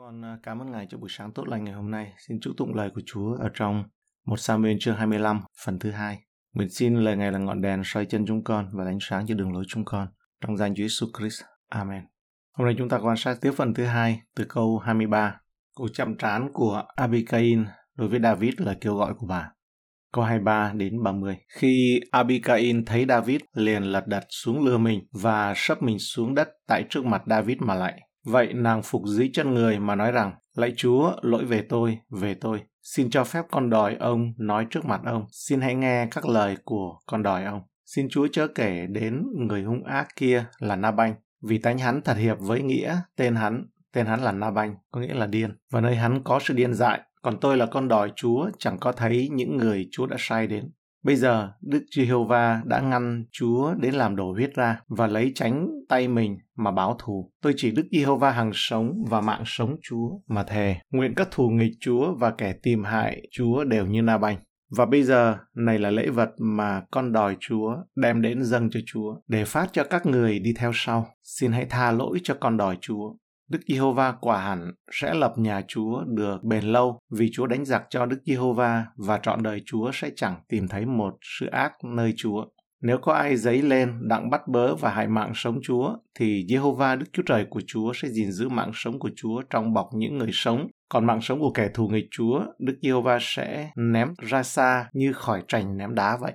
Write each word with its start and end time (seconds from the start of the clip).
con 0.00 0.22
ờ, 0.22 0.38
cảm 0.42 0.62
ơn 0.62 0.70
Ngài 0.70 0.86
cho 0.90 0.98
buổi 0.98 1.08
sáng 1.12 1.32
tốt 1.32 1.48
lành 1.48 1.64
ngày 1.64 1.74
hôm 1.74 1.90
nay. 1.90 2.12
Xin 2.18 2.40
chúc 2.40 2.54
tụng 2.56 2.74
lời 2.74 2.90
của 2.94 3.00
Chúa 3.06 3.34
ở 3.34 3.48
trong 3.54 3.84
một 4.26 4.36
Samuel 4.36 4.76
chương 4.80 4.96
25, 4.96 5.40
phần 5.64 5.78
thứ 5.78 5.90
hai. 5.90 6.18
Nguyện 6.54 6.68
xin 6.70 6.96
lời 6.96 7.16
Ngài 7.16 7.32
là 7.32 7.38
ngọn 7.38 7.60
đèn 7.60 7.82
soi 7.84 8.06
chân 8.06 8.24
chúng 8.26 8.44
con 8.44 8.68
và 8.72 8.84
ánh 8.84 8.98
sáng 9.00 9.26
cho 9.26 9.34
đường 9.34 9.52
lối 9.52 9.64
chúng 9.68 9.84
con. 9.84 10.08
Trong 10.40 10.56
danh 10.56 10.74
Chúa 10.74 10.82
Jesus 10.82 11.10
Christ. 11.18 11.42
Amen. 11.68 12.02
Hôm 12.52 12.66
nay 12.66 12.74
chúng 12.78 12.88
ta 12.88 12.98
quan 12.98 13.16
sát 13.16 13.38
tiếp 13.40 13.50
phần 13.56 13.74
thứ 13.74 13.84
hai 13.84 14.20
từ 14.36 14.44
câu 14.48 14.78
23. 14.78 15.40
Cuộc 15.74 15.88
chạm 15.92 16.16
trán 16.16 16.48
của 16.52 16.82
Abigail 16.96 17.62
đối 17.94 18.08
với 18.08 18.20
David 18.20 18.54
là 18.58 18.74
kêu 18.80 18.94
gọi 18.94 19.14
của 19.14 19.26
bà. 19.26 19.50
Câu 20.12 20.24
23 20.24 20.72
đến 20.76 21.02
30. 21.02 21.36
Khi 21.48 22.00
Abigail 22.10 22.76
thấy 22.86 23.04
David 23.08 23.40
liền 23.54 23.82
lật 23.82 24.06
đật 24.06 24.24
xuống 24.28 24.64
lừa 24.64 24.78
mình 24.78 25.00
và 25.22 25.52
sấp 25.56 25.82
mình 25.82 25.98
xuống 25.98 26.34
đất 26.34 26.48
tại 26.66 26.84
trước 26.90 27.04
mặt 27.04 27.22
David 27.26 27.58
mà 27.58 27.74
lại. 27.74 28.00
Vậy 28.24 28.52
nàng 28.52 28.82
phục 28.82 29.02
dưới 29.06 29.30
chân 29.32 29.54
người 29.54 29.78
mà 29.78 29.94
nói 29.94 30.12
rằng, 30.12 30.32
Lạy 30.56 30.72
Chúa, 30.76 31.12
lỗi 31.22 31.44
về 31.44 31.62
tôi, 31.68 31.98
về 32.10 32.34
tôi. 32.34 32.60
Xin 32.82 33.10
cho 33.10 33.24
phép 33.24 33.44
con 33.50 33.70
đòi 33.70 33.94
ông 33.94 34.32
nói 34.36 34.66
trước 34.70 34.84
mặt 34.84 35.00
ông. 35.04 35.26
Xin 35.30 35.60
hãy 35.60 35.74
nghe 35.74 36.08
các 36.10 36.26
lời 36.26 36.56
của 36.64 36.98
con 37.06 37.22
đòi 37.22 37.44
ông. 37.44 37.62
Xin 37.86 38.08
Chúa 38.10 38.26
chớ 38.32 38.46
kể 38.46 38.86
đến 38.86 39.22
người 39.36 39.62
hung 39.62 39.84
ác 39.84 40.08
kia 40.16 40.44
là 40.58 40.76
Na 40.76 40.90
Banh, 40.90 41.14
vì 41.42 41.58
tánh 41.58 41.78
hắn 41.78 42.02
thật 42.02 42.16
hiệp 42.16 42.36
với 42.40 42.62
nghĩa 42.62 42.96
tên 43.16 43.34
hắn, 43.34 43.66
tên 43.92 44.06
hắn 44.06 44.20
là 44.20 44.32
Na 44.32 44.50
Banh, 44.50 44.76
có 44.90 45.00
nghĩa 45.00 45.14
là 45.14 45.26
điên, 45.26 45.56
và 45.70 45.80
nơi 45.80 45.96
hắn 45.96 46.22
có 46.24 46.38
sự 46.42 46.54
điên 46.54 46.74
dại. 46.74 47.00
Còn 47.22 47.40
tôi 47.40 47.56
là 47.56 47.66
con 47.66 47.88
đòi 47.88 48.12
Chúa, 48.16 48.50
chẳng 48.58 48.78
có 48.78 48.92
thấy 48.92 49.28
những 49.32 49.56
người 49.56 49.88
Chúa 49.92 50.06
đã 50.06 50.16
sai 50.18 50.46
đến. 50.46 50.70
Bây 51.02 51.16
giờ, 51.16 51.52
Đức 51.60 51.84
Giê-hô-va 51.96 52.62
đã 52.64 52.80
ngăn 52.80 53.24
Chúa 53.32 53.74
đến 53.74 53.94
làm 53.94 54.16
đổ 54.16 54.32
huyết 54.32 54.54
ra 54.54 54.80
và 54.88 55.06
lấy 55.06 55.32
tránh 55.34 55.68
tay 55.88 56.08
mình 56.08 56.38
mà 56.56 56.70
báo 56.70 56.96
thù. 56.98 57.32
Tôi 57.42 57.54
chỉ 57.56 57.70
Đức 57.70 57.86
Giê-hô-va 57.92 58.30
hằng 58.30 58.50
sống 58.54 59.04
và 59.08 59.20
mạng 59.20 59.42
sống 59.46 59.76
Chúa 59.82 60.10
mà 60.28 60.42
thề. 60.44 60.76
Nguyện 60.90 61.14
các 61.16 61.28
thù 61.30 61.48
nghịch 61.48 61.72
Chúa 61.80 62.14
và 62.14 62.30
kẻ 62.30 62.52
tìm 62.62 62.84
hại 62.84 63.22
Chúa 63.32 63.64
đều 63.64 63.86
như 63.86 64.02
Na 64.02 64.18
Banh. 64.18 64.36
Và 64.76 64.86
bây 64.86 65.02
giờ, 65.02 65.38
này 65.54 65.78
là 65.78 65.90
lễ 65.90 66.08
vật 66.08 66.30
mà 66.38 66.82
con 66.90 67.12
đòi 67.12 67.36
Chúa 67.40 67.76
đem 67.96 68.22
đến 68.22 68.42
dâng 68.42 68.70
cho 68.70 68.80
Chúa 68.86 69.16
để 69.28 69.44
phát 69.44 69.68
cho 69.72 69.84
các 69.84 70.06
người 70.06 70.38
đi 70.38 70.54
theo 70.58 70.70
sau. 70.74 71.06
Xin 71.22 71.52
hãy 71.52 71.66
tha 71.70 71.92
lỗi 71.92 72.18
cho 72.22 72.34
con 72.40 72.56
đòi 72.56 72.78
Chúa 72.80 73.14
Đức 73.50 73.60
Giê-hô-va 73.68 74.12
quả 74.20 74.40
hẳn 74.40 74.72
sẽ 74.92 75.14
lập 75.14 75.34
nhà 75.36 75.62
Chúa 75.68 76.04
được 76.06 76.44
bền 76.44 76.64
lâu 76.64 76.98
vì 77.18 77.30
Chúa 77.32 77.46
đánh 77.46 77.64
giặc 77.64 77.82
cho 77.90 78.06
Đức 78.06 78.18
Giê-hô-va 78.26 78.86
và 78.96 79.18
trọn 79.22 79.42
đời 79.42 79.62
Chúa 79.66 79.90
sẽ 79.94 80.10
chẳng 80.16 80.40
tìm 80.48 80.68
thấy 80.68 80.86
một 80.86 81.14
sự 81.40 81.46
ác 81.46 81.72
nơi 81.84 82.14
Chúa. 82.16 82.44
Nếu 82.82 82.98
có 82.98 83.12
ai 83.12 83.36
giấy 83.36 83.62
lên 83.62 84.08
đặng 84.08 84.30
bắt 84.30 84.40
bớ 84.48 84.74
và 84.74 84.90
hại 84.90 85.08
mạng 85.08 85.32
sống 85.34 85.58
Chúa, 85.62 85.96
thì 86.18 86.46
Giê-hô-va 86.48 86.96
Đức 86.96 87.06
Chúa 87.12 87.22
Trời 87.26 87.46
của 87.50 87.60
Chúa 87.66 87.92
sẽ 87.94 88.08
gìn 88.08 88.32
giữ 88.32 88.48
mạng 88.48 88.70
sống 88.74 88.98
của 88.98 89.10
Chúa 89.16 89.42
trong 89.50 89.72
bọc 89.72 89.88
những 89.94 90.18
người 90.18 90.30
sống. 90.32 90.66
Còn 90.88 91.06
mạng 91.06 91.20
sống 91.20 91.40
của 91.40 91.52
kẻ 91.52 91.68
thù 91.74 91.88
nghịch 91.88 92.06
Chúa, 92.10 92.44
Đức 92.58 92.78
Giê-hô-va 92.82 93.18
sẽ 93.20 93.70
ném 93.76 94.08
ra 94.18 94.42
xa 94.42 94.88
như 94.92 95.12
khỏi 95.12 95.42
trành 95.48 95.76
ném 95.76 95.94
đá 95.94 96.16
vậy. 96.20 96.32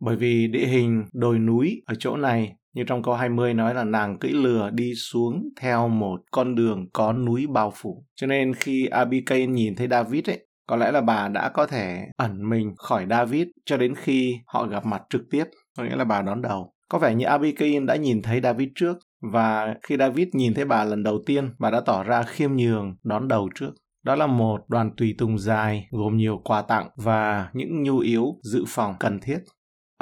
Bởi 0.00 0.16
vì 0.16 0.46
địa 0.46 0.66
hình 0.66 1.04
đồi 1.12 1.38
núi 1.38 1.82
ở 1.86 1.94
chỗ 1.98 2.16
này 2.16 2.52
như 2.74 2.84
trong 2.86 3.02
câu 3.02 3.14
20 3.14 3.54
nói 3.54 3.74
là 3.74 3.84
nàng 3.84 4.18
cưỡi 4.18 4.30
lừa 4.30 4.70
đi 4.70 4.94
xuống 4.94 5.48
theo 5.60 5.88
một 5.88 6.20
con 6.30 6.54
đường 6.54 6.86
có 6.92 7.12
núi 7.12 7.46
bao 7.46 7.72
phủ. 7.74 8.04
Cho 8.14 8.26
nên 8.26 8.54
khi 8.54 8.86
Abigail 8.86 9.46
nhìn 9.46 9.76
thấy 9.76 9.88
David 9.88 10.30
ấy, 10.30 10.46
có 10.66 10.76
lẽ 10.76 10.92
là 10.92 11.00
bà 11.00 11.28
đã 11.28 11.48
có 11.48 11.66
thể 11.66 12.06
ẩn 12.16 12.48
mình 12.48 12.74
khỏi 12.76 13.06
David 13.10 13.48
cho 13.66 13.76
đến 13.76 13.94
khi 13.94 14.38
họ 14.46 14.66
gặp 14.66 14.86
mặt 14.86 15.02
trực 15.10 15.22
tiếp, 15.30 15.44
có 15.76 15.84
nghĩa 15.84 15.96
là 15.96 16.04
bà 16.04 16.22
đón 16.22 16.42
đầu. 16.42 16.72
Có 16.88 16.98
vẻ 16.98 17.14
như 17.14 17.26
Abigail 17.26 17.84
đã 17.84 17.96
nhìn 17.96 18.22
thấy 18.22 18.40
David 18.40 18.68
trước 18.74 18.96
và 19.32 19.74
khi 19.82 19.96
David 19.96 20.28
nhìn 20.32 20.54
thấy 20.54 20.64
bà 20.64 20.84
lần 20.84 21.02
đầu 21.02 21.22
tiên, 21.26 21.54
bà 21.58 21.70
đã 21.70 21.80
tỏ 21.80 22.02
ra 22.02 22.22
khiêm 22.22 22.56
nhường 22.56 22.96
đón 23.02 23.28
đầu 23.28 23.48
trước. 23.54 23.70
Đó 24.04 24.14
là 24.14 24.26
một 24.26 24.60
đoàn 24.68 24.90
tùy 24.96 25.14
tùng 25.18 25.38
dài 25.38 25.88
gồm 25.90 26.16
nhiều 26.16 26.40
quà 26.44 26.62
tặng 26.62 26.88
và 26.96 27.50
những 27.52 27.82
nhu 27.82 27.98
yếu 27.98 28.24
dự 28.42 28.64
phòng 28.68 28.94
cần 29.00 29.20
thiết. 29.20 29.38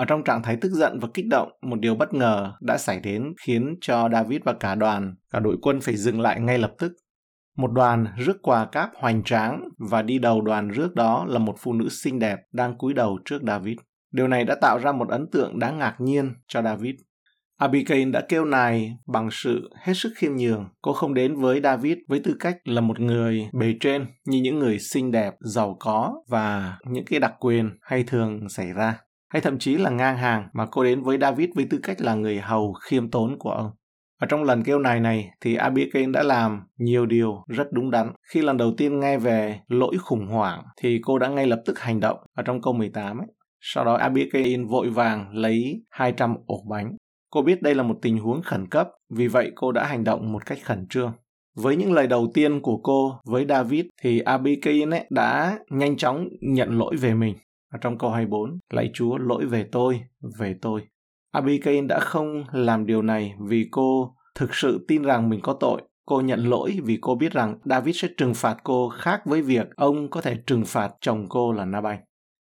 Ở 0.01 0.05
trong 0.05 0.25
trạng 0.25 0.43
thái 0.43 0.57
tức 0.57 0.73
giận 0.73 0.99
và 1.01 1.09
kích 1.15 1.27
động, 1.27 1.49
một 1.63 1.81
điều 1.81 1.95
bất 1.95 2.15
ngờ 2.15 2.53
đã 2.61 2.79
xảy 2.79 3.01
đến 3.01 3.33
khiến 3.47 3.77
cho 3.81 4.09
David 4.13 4.41
và 4.45 4.53
cả 4.53 4.75
đoàn, 4.75 5.15
cả 5.33 5.39
đội 5.39 5.57
quân 5.63 5.81
phải 5.81 5.97
dừng 5.97 6.21
lại 6.21 6.41
ngay 6.41 6.59
lập 6.59 6.73
tức. 6.79 6.93
Một 7.57 7.73
đoàn 7.73 8.07
rước 8.19 8.43
quà 8.43 8.65
cáp 8.65 8.91
hoành 8.95 9.23
tráng 9.25 9.69
và 9.91 10.03
đi 10.03 10.19
đầu 10.19 10.41
đoàn 10.41 10.69
rước 10.69 10.95
đó 10.95 11.25
là 11.29 11.39
một 11.39 11.55
phụ 11.59 11.73
nữ 11.73 11.89
xinh 11.89 12.19
đẹp 12.19 12.39
đang 12.53 12.79
cúi 12.79 12.95
đầu 12.95 13.19
trước 13.25 13.43
David. 13.47 13.77
Điều 14.13 14.29
này 14.29 14.45
đã 14.45 14.55
tạo 14.55 14.79
ra 14.79 14.93
một 14.93 15.09
ấn 15.09 15.27
tượng 15.33 15.59
đáng 15.59 15.79
ngạc 15.79 15.95
nhiên 15.99 16.35
cho 16.49 16.63
David. 16.63 16.95
Abigail 17.57 18.11
đã 18.11 18.21
kêu 18.29 18.45
nài 18.45 18.97
bằng 19.07 19.29
sự 19.33 19.71
hết 19.77 19.95
sức 19.97 20.13
khiêm 20.17 20.37
nhường. 20.37 20.69
Cô 20.83 20.93
không 20.93 21.15
đến 21.15 21.37
với 21.37 21.61
David 21.61 21.99
với 22.09 22.21
tư 22.25 22.37
cách 22.41 22.57
là 22.65 22.81
một 22.81 23.01
người 23.01 23.49
bề 23.53 23.75
trên 23.81 24.07
như 24.27 24.41
những 24.43 24.59
người 24.59 24.79
xinh 24.79 25.11
đẹp, 25.11 25.35
giàu 25.41 25.77
có 25.81 26.15
và 26.29 26.79
những 26.87 27.05
cái 27.05 27.21
đặc 27.21 27.35
quyền 27.41 27.71
hay 27.83 28.05
thường 28.05 28.49
xảy 28.49 28.73
ra 28.73 28.99
hay 29.31 29.43
thậm 29.43 29.59
chí 29.59 29.77
là 29.77 29.91
ngang 29.91 30.17
hàng 30.17 30.49
mà 30.53 30.67
cô 30.71 30.85
đến 30.85 31.03
với 31.03 31.19
David 31.21 31.49
với 31.55 31.67
tư 31.71 31.79
cách 31.83 32.01
là 32.01 32.15
người 32.15 32.39
hầu 32.39 32.73
khiêm 32.73 33.11
tốn 33.11 33.39
của 33.39 33.51
ông. 33.51 33.71
Và 34.21 34.27
trong 34.31 34.43
lần 34.43 34.63
kêu 34.65 34.79
này 34.79 35.01
này 35.01 35.31
thì 35.41 35.55
Abigail 35.55 36.11
đã 36.11 36.23
làm 36.23 36.63
nhiều 36.79 37.07
điều 37.07 37.45
rất 37.49 37.73
đúng 37.73 37.91
đắn. 37.91 38.13
Khi 38.33 38.43
lần 38.43 38.57
đầu 38.57 38.73
tiên 38.77 39.01
nghe 39.01 39.19
về 39.19 39.61
lỗi 39.69 39.97
khủng 40.01 40.27
hoảng 40.27 40.63
thì 40.81 41.01
cô 41.03 41.19
đã 41.19 41.29
ngay 41.29 41.47
lập 41.47 41.63
tức 41.67 41.79
hành 41.79 42.01
động 42.01 42.19
ở 42.37 42.43
trong 42.43 42.63
câu 42.63 42.73
18 42.73 43.19
ấy. 43.19 43.27
Sau 43.61 43.85
đó 43.85 43.95
Abigail 43.95 44.65
vội 44.65 44.91
vàng 44.91 45.31
lấy 45.33 45.83
200 45.91 46.37
ổ 46.47 46.65
bánh. 46.71 46.97
Cô 47.31 47.43
biết 47.43 47.63
đây 47.63 47.75
là 47.75 47.83
một 47.83 47.97
tình 48.03 48.19
huống 48.19 48.43
khẩn 48.43 48.67
cấp, 48.69 48.89
vì 49.11 49.29
vậy 49.29 49.53
cô 49.55 49.73
đã 49.73 49.87
hành 49.87 50.05
động 50.05 50.33
một 50.33 50.47
cách 50.47 50.59
khẩn 50.65 50.87
trương. 50.89 51.13
Với 51.57 51.77
những 51.77 51.93
lời 51.93 52.07
đầu 52.07 52.31
tiên 52.35 52.61
của 52.61 52.77
cô 52.83 53.21
với 53.27 53.47
David 53.49 53.85
thì 54.03 54.21
Abigail 54.21 54.95
ấy 54.95 55.07
đã 55.11 55.59
nhanh 55.71 55.97
chóng 55.97 56.29
nhận 56.41 56.79
lỗi 56.79 56.97
về 56.97 57.15
mình. 57.15 57.35
Ở 57.73 57.79
trong 57.79 57.99
câu 57.99 58.11
24, 58.11 58.59
lạy 58.71 58.91
Chúa 58.95 59.19
lỗi 59.19 59.47
về 59.47 59.67
tôi, 59.73 60.01
về 60.39 60.57
tôi. 60.63 60.83
Abigail 61.33 61.87
đã 61.87 62.01
không 62.01 62.45
làm 62.53 62.87
điều 62.87 63.03
này 63.03 63.35
vì 63.49 63.69
cô 63.71 64.15
thực 64.35 64.55
sự 64.55 64.85
tin 64.89 65.03
rằng 65.03 65.29
mình 65.29 65.41
có 65.43 65.57
tội. 65.61 65.83
Cô 66.07 66.21
nhận 66.21 66.45
lỗi 66.45 66.79
vì 66.85 66.99
cô 67.01 67.15
biết 67.15 67.33
rằng 67.33 67.59
David 67.65 67.97
sẽ 68.03 68.09
trừng 68.17 68.35
phạt 68.35 68.57
cô 68.65 68.89
khác 68.89 69.21
với 69.25 69.43
việc 69.43 69.77
ông 69.77 70.11
có 70.11 70.21
thể 70.21 70.37
trừng 70.47 70.65
phạt 70.67 70.93
chồng 71.01 71.27
cô 71.29 71.53
là 71.53 71.65
Nabal. 71.65 71.97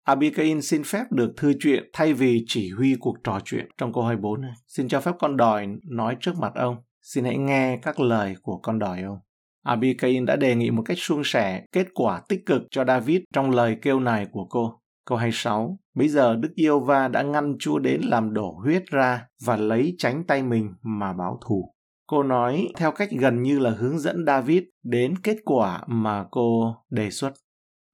Abigail 0.05 0.61
xin 0.61 0.83
phép 0.85 1.05
được 1.11 1.33
thư 1.37 1.53
chuyện 1.61 1.91
thay 1.93 2.15
vì 2.15 2.45
chỉ 2.47 2.71
huy 2.71 2.97
cuộc 3.01 3.17
trò 3.25 3.41
chuyện 3.45 3.69
trong 3.79 3.93
câu 3.93 4.05
24 4.05 4.41
này. 4.41 4.53
Xin 4.67 4.89
cho 4.89 5.01
phép 5.01 5.13
con 5.19 5.37
đòi 5.37 5.67
nói 5.85 6.17
trước 6.21 6.33
mặt 6.39 6.53
ông. 6.55 6.77
Xin 7.03 7.25
hãy 7.25 7.37
nghe 7.39 7.79
các 7.83 8.01
lời 8.01 8.35
của 8.43 8.59
con 8.63 8.79
đòi 8.79 9.03
ông. 9.03 9.19
Abigail 9.65 10.25
đã 10.25 10.37
đề 10.37 10.55
nghị 10.55 10.71
một 10.71 10.83
cách 10.83 10.99
suôn 11.01 11.23
sẻ 11.25 11.65
kết 11.73 11.87
quả 11.95 12.23
tích 12.29 12.47
cực 12.47 12.63
cho 12.71 12.85
David 12.85 13.21
trong 13.33 13.51
lời 13.51 13.77
kêu 13.83 14.01
này 14.01 14.27
của 14.31 14.47
cô. 14.51 14.81
Câu 15.09 15.19
26. 15.19 15.79
Bây 15.95 16.09
giờ 16.09 16.37
Đức 16.37 16.55
Yêu 16.55 16.81
Va 16.81 17.09
đã 17.09 17.23
ngăn 17.23 17.57
Chúa 17.59 17.79
đến 17.79 18.01
làm 18.05 18.35
đổ 18.35 18.53
huyết 18.65 18.87
ra 18.87 19.27
và 19.45 19.57
lấy 19.57 19.95
tránh 19.99 20.25
tay 20.25 20.43
mình 20.43 20.75
mà 20.83 21.13
báo 21.13 21.41
thù. 21.47 21.75
Cô 22.07 22.23
nói 22.23 22.69
theo 22.77 22.93
cách 22.93 23.09
gần 23.11 23.43
như 23.43 23.59
là 23.59 23.71
hướng 23.71 23.99
dẫn 23.99 24.25
David 24.27 24.63
đến 24.83 25.19
kết 25.19 25.37
quả 25.45 25.83
mà 25.87 26.25
cô 26.31 26.75
đề 26.91 27.11
xuất. 27.11 27.33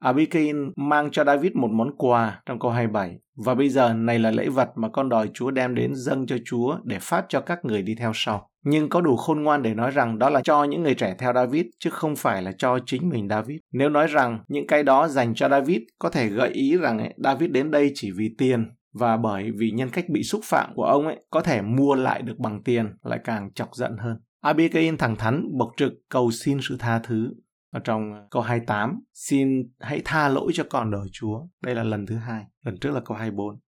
Abigail 0.00 0.56
mang 0.76 1.10
cho 1.10 1.24
David 1.24 1.52
một 1.54 1.70
món 1.70 1.96
quà 1.96 2.42
trong 2.46 2.58
câu 2.58 2.70
27. 2.70 3.18
Và 3.44 3.54
bây 3.54 3.68
giờ 3.68 3.94
này 3.94 4.18
là 4.18 4.30
lễ 4.30 4.48
vật 4.48 4.68
mà 4.76 4.88
con 4.88 5.08
đòi 5.08 5.30
Chúa 5.34 5.50
đem 5.50 5.74
đến 5.74 5.92
dâng 5.94 6.26
cho 6.26 6.36
Chúa 6.44 6.78
để 6.84 6.98
phát 7.00 7.24
cho 7.28 7.40
các 7.40 7.64
người 7.64 7.82
đi 7.82 7.94
theo 7.94 8.12
sau. 8.14 8.50
Nhưng 8.64 8.88
có 8.88 9.00
đủ 9.00 9.16
khôn 9.16 9.42
ngoan 9.42 9.62
để 9.62 9.74
nói 9.74 9.90
rằng 9.90 10.18
đó 10.18 10.30
là 10.30 10.40
cho 10.42 10.64
những 10.64 10.82
người 10.82 10.94
trẻ 10.94 11.14
theo 11.18 11.32
David 11.32 11.66
chứ 11.78 11.90
không 11.90 12.16
phải 12.16 12.42
là 12.42 12.52
cho 12.52 12.78
chính 12.86 13.08
mình 13.08 13.28
David. 13.28 13.58
Nếu 13.72 13.88
nói 13.88 14.06
rằng 14.06 14.44
những 14.48 14.66
cái 14.66 14.82
đó 14.82 15.08
dành 15.08 15.34
cho 15.34 15.48
David 15.48 15.78
có 15.98 16.10
thể 16.10 16.28
gợi 16.28 16.48
ý 16.48 16.76
rằng 16.76 17.08
David 17.16 17.50
đến 17.50 17.70
đây 17.70 17.92
chỉ 17.94 18.10
vì 18.10 18.34
tiền 18.38 18.70
và 18.92 19.16
bởi 19.16 19.50
vì 19.58 19.70
nhân 19.70 19.90
cách 19.90 20.08
bị 20.08 20.22
xúc 20.22 20.40
phạm 20.44 20.74
của 20.74 20.84
ông 20.84 21.06
ấy 21.06 21.16
có 21.30 21.40
thể 21.40 21.62
mua 21.62 21.94
lại 21.94 22.22
được 22.22 22.38
bằng 22.38 22.62
tiền 22.62 22.96
lại 23.02 23.20
càng 23.24 23.52
chọc 23.54 23.68
giận 23.74 23.96
hơn. 23.98 24.16
Abigail 24.40 24.94
thẳng 24.98 25.16
thắn 25.16 25.48
bộc 25.58 25.70
trực 25.76 25.92
cầu 26.08 26.30
xin 26.30 26.58
sự 26.62 26.76
tha 26.78 26.98
thứ 26.98 27.30
ở 27.74 27.80
trong 27.84 28.12
ờ, 28.12 28.26
câu 28.30 28.42
28 28.42 29.00
xin 29.12 29.48
hãy 29.80 30.02
tha 30.04 30.28
lỗi 30.28 30.52
cho 30.54 30.64
con 30.70 30.90
đời 30.90 31.08
Chúa. 31.12 31.40
Đây 31.62 31.74
là 31.74 31.82
lần 31.82 32.06
thứ 32.06 32.16
hai, 32.16 32.44
lần 32.64 32.78
trước 32.78 32.90
là 32.90 33.00
câu 33.04 33.16
24. 33.16 33.58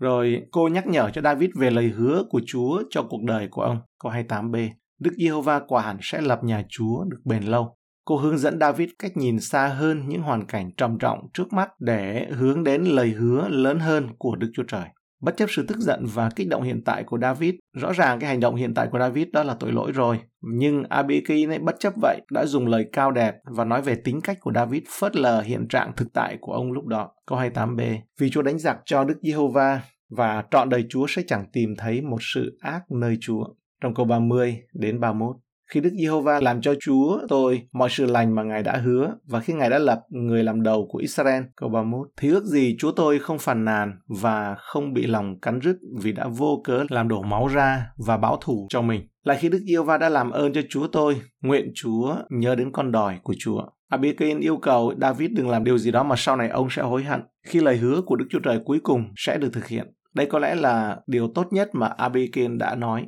Rồi 0.00 0.42
cô 0.50 0.68
nhắc 0.68 0.86
nhở 0.86 1.10
cho 1.10 1.22
David 1.22 1.50
về 1.58 1.70
lời 1.70 1.88
hứa 1.88 2.24
của 2.30 2.40
Chúa 2.46 2.82
cho 2.90 3.02
cuộc 3.02 3.22
đời 3.22 3.48
của 3.50 3.62
ông. 3.62 3.78
Câu 4.02 4.12
28b. 4.12 4.68
Đức 5.00 5.14
Giê-hô-va 5.18 5.60
quả 5.68 5.82
hẳn 5.82 5.98
sẽ 6.02 6.20
lập 6.20 6.44
nhà 6.44 6.64
Chúa 6.68 7.04
được 7.04 7.20
bền 7.24 7.42
lâu. 7.42 7.76
Cô 8.04 8.16
hướng 8.16 8.38
dẫn 8.38 8.60
David 8.60 8.90
cách 8.98 9.16
nhìn 9.16 9.40
xa 9.40 9.66
hơn 9.66 10.08
những 10.08 10.22
hoàn 10.22 10.46
cảnh 10.46 10.70
trầm 10.76 10.98
trọng 10.98 11.28
trước 11.34 11.52
mắt 11.52 11.68
để 11.80 12.26
hướng 12.30 12.64
đến 12.64 12.84
lời 12.84 13.08
hứa 13.08 13.48
lớn 13.48 13.78
hơn 13.78 14.08
của 14.18 14.36
Đức 14.36 14.50
Chúa 14.54 14.62
Trời. 14.68 14.84
Bất 15.20 15.36
chấp 15.36 15.46
sự 15.50 15.64
tức 15.68 15.78
giận 15.78 16.06
và 16.14 16.30
kích 16.36 16.48
động 16.48 16.62
hiện 16.62 16.82
tại 16.84 17.04
của 17.04 17.18
David, 17.18 17.54
rõ 17.72 17.92
ràng 17.92 18.20
cái 18.20 18.30
hành 18.30 18.40
động 18.40 18.54
hiện 18.54 18.74
tại 18.74 18.88
của 18.92 18.98
David 18.98 19.26
đó 19.32 19.42
là 19.42 19.54
tội 19.60 19.72
lỗi 19.72 19.92
rồi. 19.92 20.18
Nhưng 20.40 20.84
Abigail 20.84 21.50
ấy 21.50 21.58
bất 21.58 21.76
chấp 21.80 21.92
vậy 22.02 22.20
đã 22.30 22.46
dùng 22.46 22.66
lời 22.66 22.86
cao 22.92 23.10
đẹp 23.10 23.34
và 23.44 23.64
nói 23.64 23.82
về 23.82 23.94
tính 23.94 24.20
cách 24.20 24.38
của 24.40 24.52
David 24.54 24.82
phớt 25.00 25.16
lờ 25.16 25.40
hiện 25.40 25.68
trạng 25.68 25.92
thực 25.96 26.12
tại 26.12 26.38
của 26.40 26.52
ông 26.52 26.72
lúc 26.72 26.86
đó. 26.86 27.10
Câu 27.26 27.38
28b. 27.38 27.98
Vì 28.20 28.30
Chúa 28.30 28.42
đánh 28.42 28.58
giặc 28.58 28.78
cho 28.84 29.04
Đức 29.04 29.18
Giê-hô-va 29.22 29.80
và 30.10 30.44
trọn 30.50 30.68
đời 30.68 30.84
Chúa 30.88 31.06
sẽ 31.08 31.22
chẳng 31.26 31.44
tìm 31.52 31.74
thấy 31.78 32.00
một 32.00 32.18
sự 32.20 32.58
ác 32.60 32.90
nơi 32.90 33.18
Chúa. 33.20 33.44
Trong 33.80 33.94
câu 33.94 34.06
30 34.06 34.58
đến 34.74 35.00
31. 35.00 35.36
Khi 35.66 35.80
Đức 35.80 35.90
Giê-hô-va 35.98 36.40
làm 36.40 36.60
cho 36.60 36.74
Chúa 36.80 37.18
tôi 37.28 37.62
mọi 37.72 37.88
sự 37.90 38.06
lành 38.06 38.34
mà 38.34 38.42
Ngài 38.42 38.62
đã 38.62 38.76
hứa 38.76 39.14
và 39.26 39.40
khi 39.40 39.52
Ngài 39.52 39.70
đã 39.70 39.78
lập 39.78 40.00
người 40.10 40.44
làm 40.44 40.62
đầu 40.62 40.88
của 40.90 40.98
Israel, 40.98 41.42
câu 41.56 41.68
31, 41.68 42.08
thì 42.16 42.30
ước 42.30 42.44
gì 42.44 42.76
Chúa 42.78 42.92
tôi 42.92 43.18
không 43.18 43.38
phàn 43.38 43.64
nàn 43.64 43.98
và 44.22 44.54
không 44.58 44.92
bị 44.92 45.06
lòng 45.06 45.40
cắn 45.40 45.60
rứt 45.60 45.76
vì 46.02 46.12
đã 46.12 46.28
vô 46.28 46.62
cớ 46.64 46.84
làm 46.90 47.08
đổ 47.08 47.22
máu 47.22 47.46
ra 47.46 47.86
và 48.06 48.16
báo 48.16 48.38
thù 48.40 48.66
cho 48.70 48.82
mình. 48.82 49.08
Lại 49.24 49.38
khi 49.40 49.48
Đức 49.48 49.60
Giê-hô-va 49.68 49.98
đã 49.98 50.08
làm 50.08 50.30
ơn 50.30 50.52
cho 50.52 50.60
Chúa 50.68 50.86
tôi, 50.86 51.20
nguyện 51.42 51.72
Chúa 51.74 52.16
nhớ 52.30 52.54
đến 52.54 52.72
con 52.72 52.92
đòi 52.92 53.18
của 53.22 53.34
Chúa. 53.38 53.62
Abigail 53.88 54.40
yêu 54.40 54.56
cầu 54.56 54.94
David 55.00 55.30
đừng 55.30 55.48
làm 55.48 55.64
điều 55.64 55.78
gì 55.78 55.90
đó 55.90 56.02
mà 56.02 56.14
sau 56.18 56.36
này 56.36 56.48
ông 56.48 56.68
sẽ 56.70 56.82
hối 56.82 57.04
hận 57.04 57.20
khi 57.46 57.60
lời 57.60 57.76
hứa 57.76 58.02
của 58.06 58.16
Đức 58.16 58.26
Chúa 58.30 58.40
Trời 58.40 58.60
cuối 58.64 58.80
cùng 58.82 59.04
sẽ 59.16 59.38
được 59.38 59.50
thực 59.52 59.66
hiện. 59.66 59.86
Đây 60.14 60.26
có 60.26 60.38
lẽ 60.38 60.54
là 60.54 60.96
điều 61.06 61.28
tốt 61.34 61.46
nhất 61.50 61.68
mà 61.72 61.86
Abigail 61.86 62.56
đã 62.56 62.74
nói. 62.74 63.06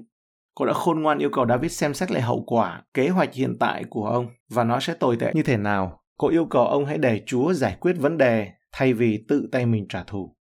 Cô 0.59 0.65
đã 0.65 0.73
khôn 0.73 1.03
ngoan 1.03 1.19
yêu 1.19 1.31
cầu 1.31 1.47
David 1.47 1.73
xem 1.73 1.95
xét 1.95 2.11
lại 2.11 2.23
hậu 2.23 2.43
quả, 2.47 2.83
kế 2.95 3.09
hoạch 3.09 3.35
hiện 3.35 3.57
tại 3.61 3.85
của 3.91 4.07
ông 4.07 4.27
và 4.51 4.65
nó 4.65 4.81
sẽ 4.81 4.95
tồi 4.95 5.17
tệ 5.17 5.33
như 5.35 5.43
thế 5.43 5.57
nào. 5.57 6.01
Cô 6.17 6.29
yêu 6.29 6.47
cầu 6.47 6.67
ông 6.67 6.87
hãy 6.87 6.99
để 6.99 7.23
Chúa 7.27 7.53
giải 7.53 7.77
quyết 7.81 7.93
vấn 7.99 8.19
đề 8.19 8.49
thay 8.73 8.93
vì 8.93 9.25
tự 9.29 9.49
tay 9.53 9.67
mình 9.67 9.87
trả 9.89 10.03
thù. 10.03 10.37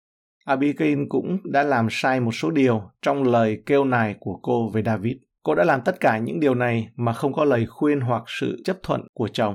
Abigail 0.45 0.99
cũng 1.09 1.39
đã 1.45 1.63
làm 1.63 1.89
sai 1.91 2.21
một 2.21 2.33
số 2.33 2.51
điều 2.51 2.83
trong 3.03 3.23
lời 3.23 3.63
kêu 3.67 3.85
nài 3.85 4.15
của 4.21 4.39
cô 4.43 4.69
về 4.69 4.83
David. 4.83 5.17
Cô 5.43 5.55
đã 5.55 5.65
làm 5.65 5.81
tất 5.85 6.01
cả 6.01 6.19
những 6.19 6.41
điều 6.41 6.55
này 6.55 6.89
mà 6.97 7.13
không 7.13 7.33
có 7.33 7.45
lời 7.45 7.67
khuyên 7.67 8.01
hoặc 8.01 8.23
sự 8.27 8.63
chấp 8.65 8.77
thuận 8.83 9.01
của 9.15 9.29
chồng. 9.29 9.55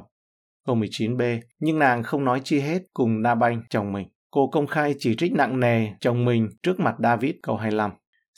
Câu 0.66 0.76
19b, 0.76 1.40
nhưng 1.60 1.80
nàng 1.80 2.04
không 2.04 2.26
nói 2.26 2.42
chi 2.44 2.60
hết 2.60 2.82
cùng 2.94 3.22
Nabanh, 3.22 3.62
chồng 3.70 3.94
mình. 3.94 4.08
Cô 4.32 4.50
công 4.52 4.68
khai 4.68 4.96
chỉ 5.00 5.16
trích 5.16 5.34
nặng 5.34 5.60
nề 5.60 5.88
chồng 6.00 6.26
mình 6.26 6.50
trước 6.64 6.80
mặt 6.80 6.96
David, 7.00 7.32
câu 7.44 7.56
25. 7.56 7.92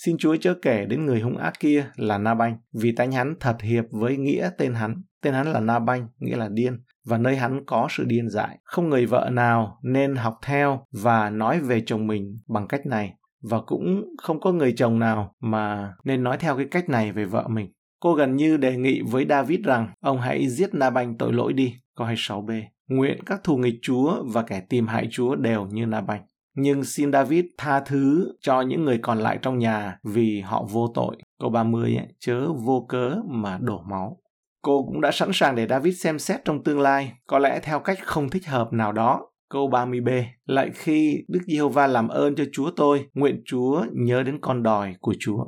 Xin 0.06 0.18
Chúa 0.18 0.36
chớ 0.36 0.54
kể 0.54 0.86
đến 0.86 1.06
người 1.06 1.20
hung 1.20 1.38
ác 1.38 1.54
kia 1.60 1.86
là 1.96 2.18
Nabanh, 2.18 2.58
vì 2.74 2.92
tánh 2.92 3.12
hắn 3.12 3.36
thật 3.40 3.62
hiệp 3.62 3.86
với 3.92 4.18
nghĩa 4.18 4.50
tên 4.58 4.74
hắn. 4.74 5.02
Tên 5.22 5.34
hắn 5.34 5.48
là 5.48 5.60
Nabanh, 5.60 6.08
nghĩa 6.20 6.36
là 6.36 6.50
điên, 6.52 6.80
và 7.06 7.18
nơi 7.18 7.36
hắn 7.36 7.66
có 7.66 7.88
sự 7.90 8.04
điên 8.08 8.30
dại. 8.30 8.58
Không 8.64 8.90
người 8.90 9.06
vợ 9.06 9.30
nào 9.32 9.80
nên 9.84 10.16
học 10.16 10.40
theo 10.44 10.86
và 11.04 11.30
nói 11.30 11.60
về 11.60 11.84
chồng 11.86 12.08
mình 12.08 12.40
bằng 12.48 12.68
cách 12.68 12.86
này, 12.86 13.14
và 13.42 13.62
cũng 13.62 14.16
không 14.18 14.40
có 14.40 14.52
người 14.52 14.74
chồng 14.78 15.00
nào 15.00 15.36
mà 15.40 15.94
nên 16.04 16.24
nói 16.24 16.38
theo 16.38 16.58
cái 16.58 16.66
cách 16.72 16.90
này 16.90 17.12
về 17.12 17.26
vợ 17.26 17.48
mình. 17.48 17.72
Cô 18.00 18.14
gần 18.14 18.36
như 18.36 18.58
đề 18.58 18.78
nghị 18.78 19.02
với 19.02 19.26
David 19.30 19.60
rằng 19.66 19.90
ông 20.00 20.22
hãy 20.22 20.48
giết 20.48 20.74
Nabanh 20.74 21.18
tội 21.18 21.34
lỗi 21.34 21.54
đi, 21.54 21.76
câu 21.96 22.08
26b. 22.08 22.64
Nguyện 22.88 23.24
các 23.26 23.44
thù 23.44 23.58
nghịch 23.58 23.80
Chúa 23.82 24.24
và 24.24 24.42
kẻ 24.44 24.62
tìm 24.70 24.88
hại 24.88 25.08
Chúa 25.12 25.36
đều 25.36 25.68
như 25.72 25.86
Nabanh. 25.86 26.22
Nhưng 26.56 26.84
xin 26.84 27.12
David 27.12 27.46
tha 27.58 27.80
thứ 27.80 28.34
cho 28.42 28.62
những 28.62 28.86
người 28.86 28.98
còn 28.98 29.20
lại 29.20 29.40
trong 29.42 29.60
nhà 29.60 29.98
vì 30.04 30.42
họ 30.42 30.66
vô 30.70 30.92
tội. 30.96 31.16
Câu 31.40 31.50
30 31.50 31.96
ấy, 31.98 32.08
chớ 32.20 32.54
vô 32.54 32.86
cớ 32.90 33.16
mà 33.28 33.58
đổ 33.62 33.82
máu. 33.90 34.18
Cô 34.62 34.84
cũng 34.88 35.02
đã 35.02 35.12
sẵn 35.12 35.30
sàng 35.34 35.56
để 35.56 35.68
David 35.68 36.02
xem 36.02 36.20
xét 36.20 36.46
trong 36.46 36.64
tương 36.64 36.80
lai, 36.80 37.14
có 37.28 37.40
lẽ 37.40 37.60
theo 37.64 37.80
cách 37.80 38.00
không 38.04 38.30
thích 38.30 38.48
hợp 38.48 38.74
nào 38.74 38.92
đó. 38.92 39.26
Câu 39.50 39.70
30b, 39.70 40.24
lại 40.46 40.70
khi 40.74 41.24
Đức 41.28 41.40
Giê-hô-va 41.48 41.88
làm 41.88 42.08
ơn 42.08 42.36
cho 42.36 42.44
Chúa 42.52 42.72
tôi, 42.76 43.06
nguyện 43.14 43.42
Chúa 43.46 43.86
nhớ 43.94 44.24
đến 44.24 44.40
con 44.42 44.64
đòi 44.64 44.96
của 45.00 45.14
Chúa. 45.20 45.46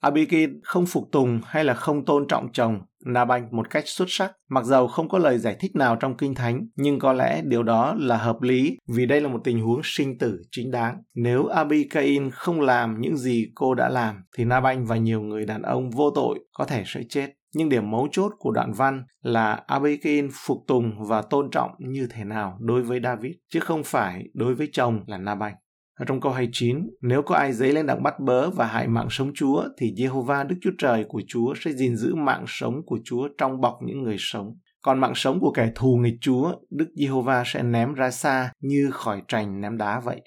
Abigail 0.00 0.50
không 0.62 0.86
phục 0.86 1.08
tùng 1.12 1.40
hay 1.44 1.64
là 1.64 1.74
không 1.74 2.04
tôn 2.04 2.26
trọng 2.28 2.52
chồng 2.52 2.80
Nabanh 3.06 3.48
một 3.50 3.70
cách 3.70 3.84
xuất 3.86 4.06
sắc, 4.08 4.32
mặc 4.48 4.64
dầu 4.64 4.88
không 4.88 5.08
có 5.08 5.18
lời 5.18 5.38
giải 5.38 5.56
thích 5.60 5.76
nào 5.76 5.96
trong 5.96 6.16
Kinh 6.16 6.34
Thánh, 6.34 6.66
nhưng 6.76 6.98
có 6.98 7.12
lẽ 7.12 7.42
điều 7.44 7.62
đó 7.62 7.94
là 7.98 8.16
hợp 8.16 8.42
lý 8.42 8.76
vì 8.88 9.06
đây 9.06 9.20
là 9.20 9.28
một 9.28 9.40
tình 9.44 9.60
huống 9.60 9.80
sinh 9.84 10.18
tử 10.18 10.42
chính 10.50 10.70
đáng. 10.70 11.02
Nếu 11.14 11.46
Abigail 11.46 12.28
không 12.32 12.60
làm 12.60 13.00
những 13.00 13.16
gì 13.16 13.46
cô 13.54 13.74
đã 13.74 13.88
làm, 13.88 14.24
thì 14.36 14.44
Nabanh 14.44 14.86
và 14.86 14.96
nhiều 14.96 15.20
người 15.20 15.46
đàn 15.46 15.62
ông 15.62 15.90
vô 15.90 16.10
tội 16.14 16.38
có 16.52 16.64
thể 16.64 16.82
sẽ 16.86 17.00
chết. 17.08 17.30
Nhưng 17.54 17.68
điểm 17.68 17.90
mấu 17.90 18.08
chốt 18.12 18.32
của 18.38 18.50
đoạn 18.50 18.72
văn 18.72 19.04
là 19.22 19.52
Abigail 19.66 20.26
phục 20.32 20.58
tùng 20.66 20.92
và 21.08 21.22
tôn 21.22 21.50
trọng 21.50 21.70
như 21.78 22.08
thế 22.10 22.24
nào 22.24 22.58
đối 22.60 22.82
với 22.82 23.00
David, 23.04 23.32
chứ 23.52 23.60
không 23.60 23.82
phải 23.84 24.24
đối 24.34 24.54
với 24.54 24.68
chồng 24.72 25.00
là 25.06 25.18
Nabanh. 25.18 25.54
Ở 26.00 26.04
trong 26.06 26.20
câu 26.20 26.32
29, 26.32 26.90
nếu 27.00 27.22
có 27.22 27.34
ai 27.34 27.52
dấy 27.52 27.72
lên 27.72 27.86
đặng 27.86 28.02
bắt 28.02 28.20
bớ 28.20 28.50
và 28.50 28.66
hại 28.66 28.88
mạng 28.88 29.06
sống 29.10 29.30
Chúa, 29.34 29.64
thì 29.78 29.92
Jehovah 29.96 30.46
Đức 30.46 30.56
Chúa 30.62 30.70
Trời 30.78 31.04
của 31.08 31.22
Chúa 31.28 31.54
sẽ 31.60 31.72
gìn 31.72 31.96
giữ 31.96 32.14
mạng 32.14 32.44
sống 32.46 32.74
của 32.86 32.98
Chúa 33.04 33.28
trong 33.38 33.60
bọc 33.60 33.78
những 33.82 34.02
người 34.02 34.16
sống. 34.18 34.54
Còn 34.82 34.98
mạng 34.98 35.12
sống 35.14 35.40
của 35.40 35.52
kẻ 35.52 35.72
thù 35.74 35.96
nghịch 35.96 36.14
Chúa, 36.20 36.52
Đức 36.70 36.88
Jehovah 36.96 37.42
sẽ 37.46 37.62
ném 37.62 37.94
ra 37.94 38.10
xa 38.10 38.52
như 38.60 38.90
khỏi 38.92 39.22
trành 39.28 39.60
ném 39.60 39.76
đá 39.76 40.00
vậy. 40.00 40.20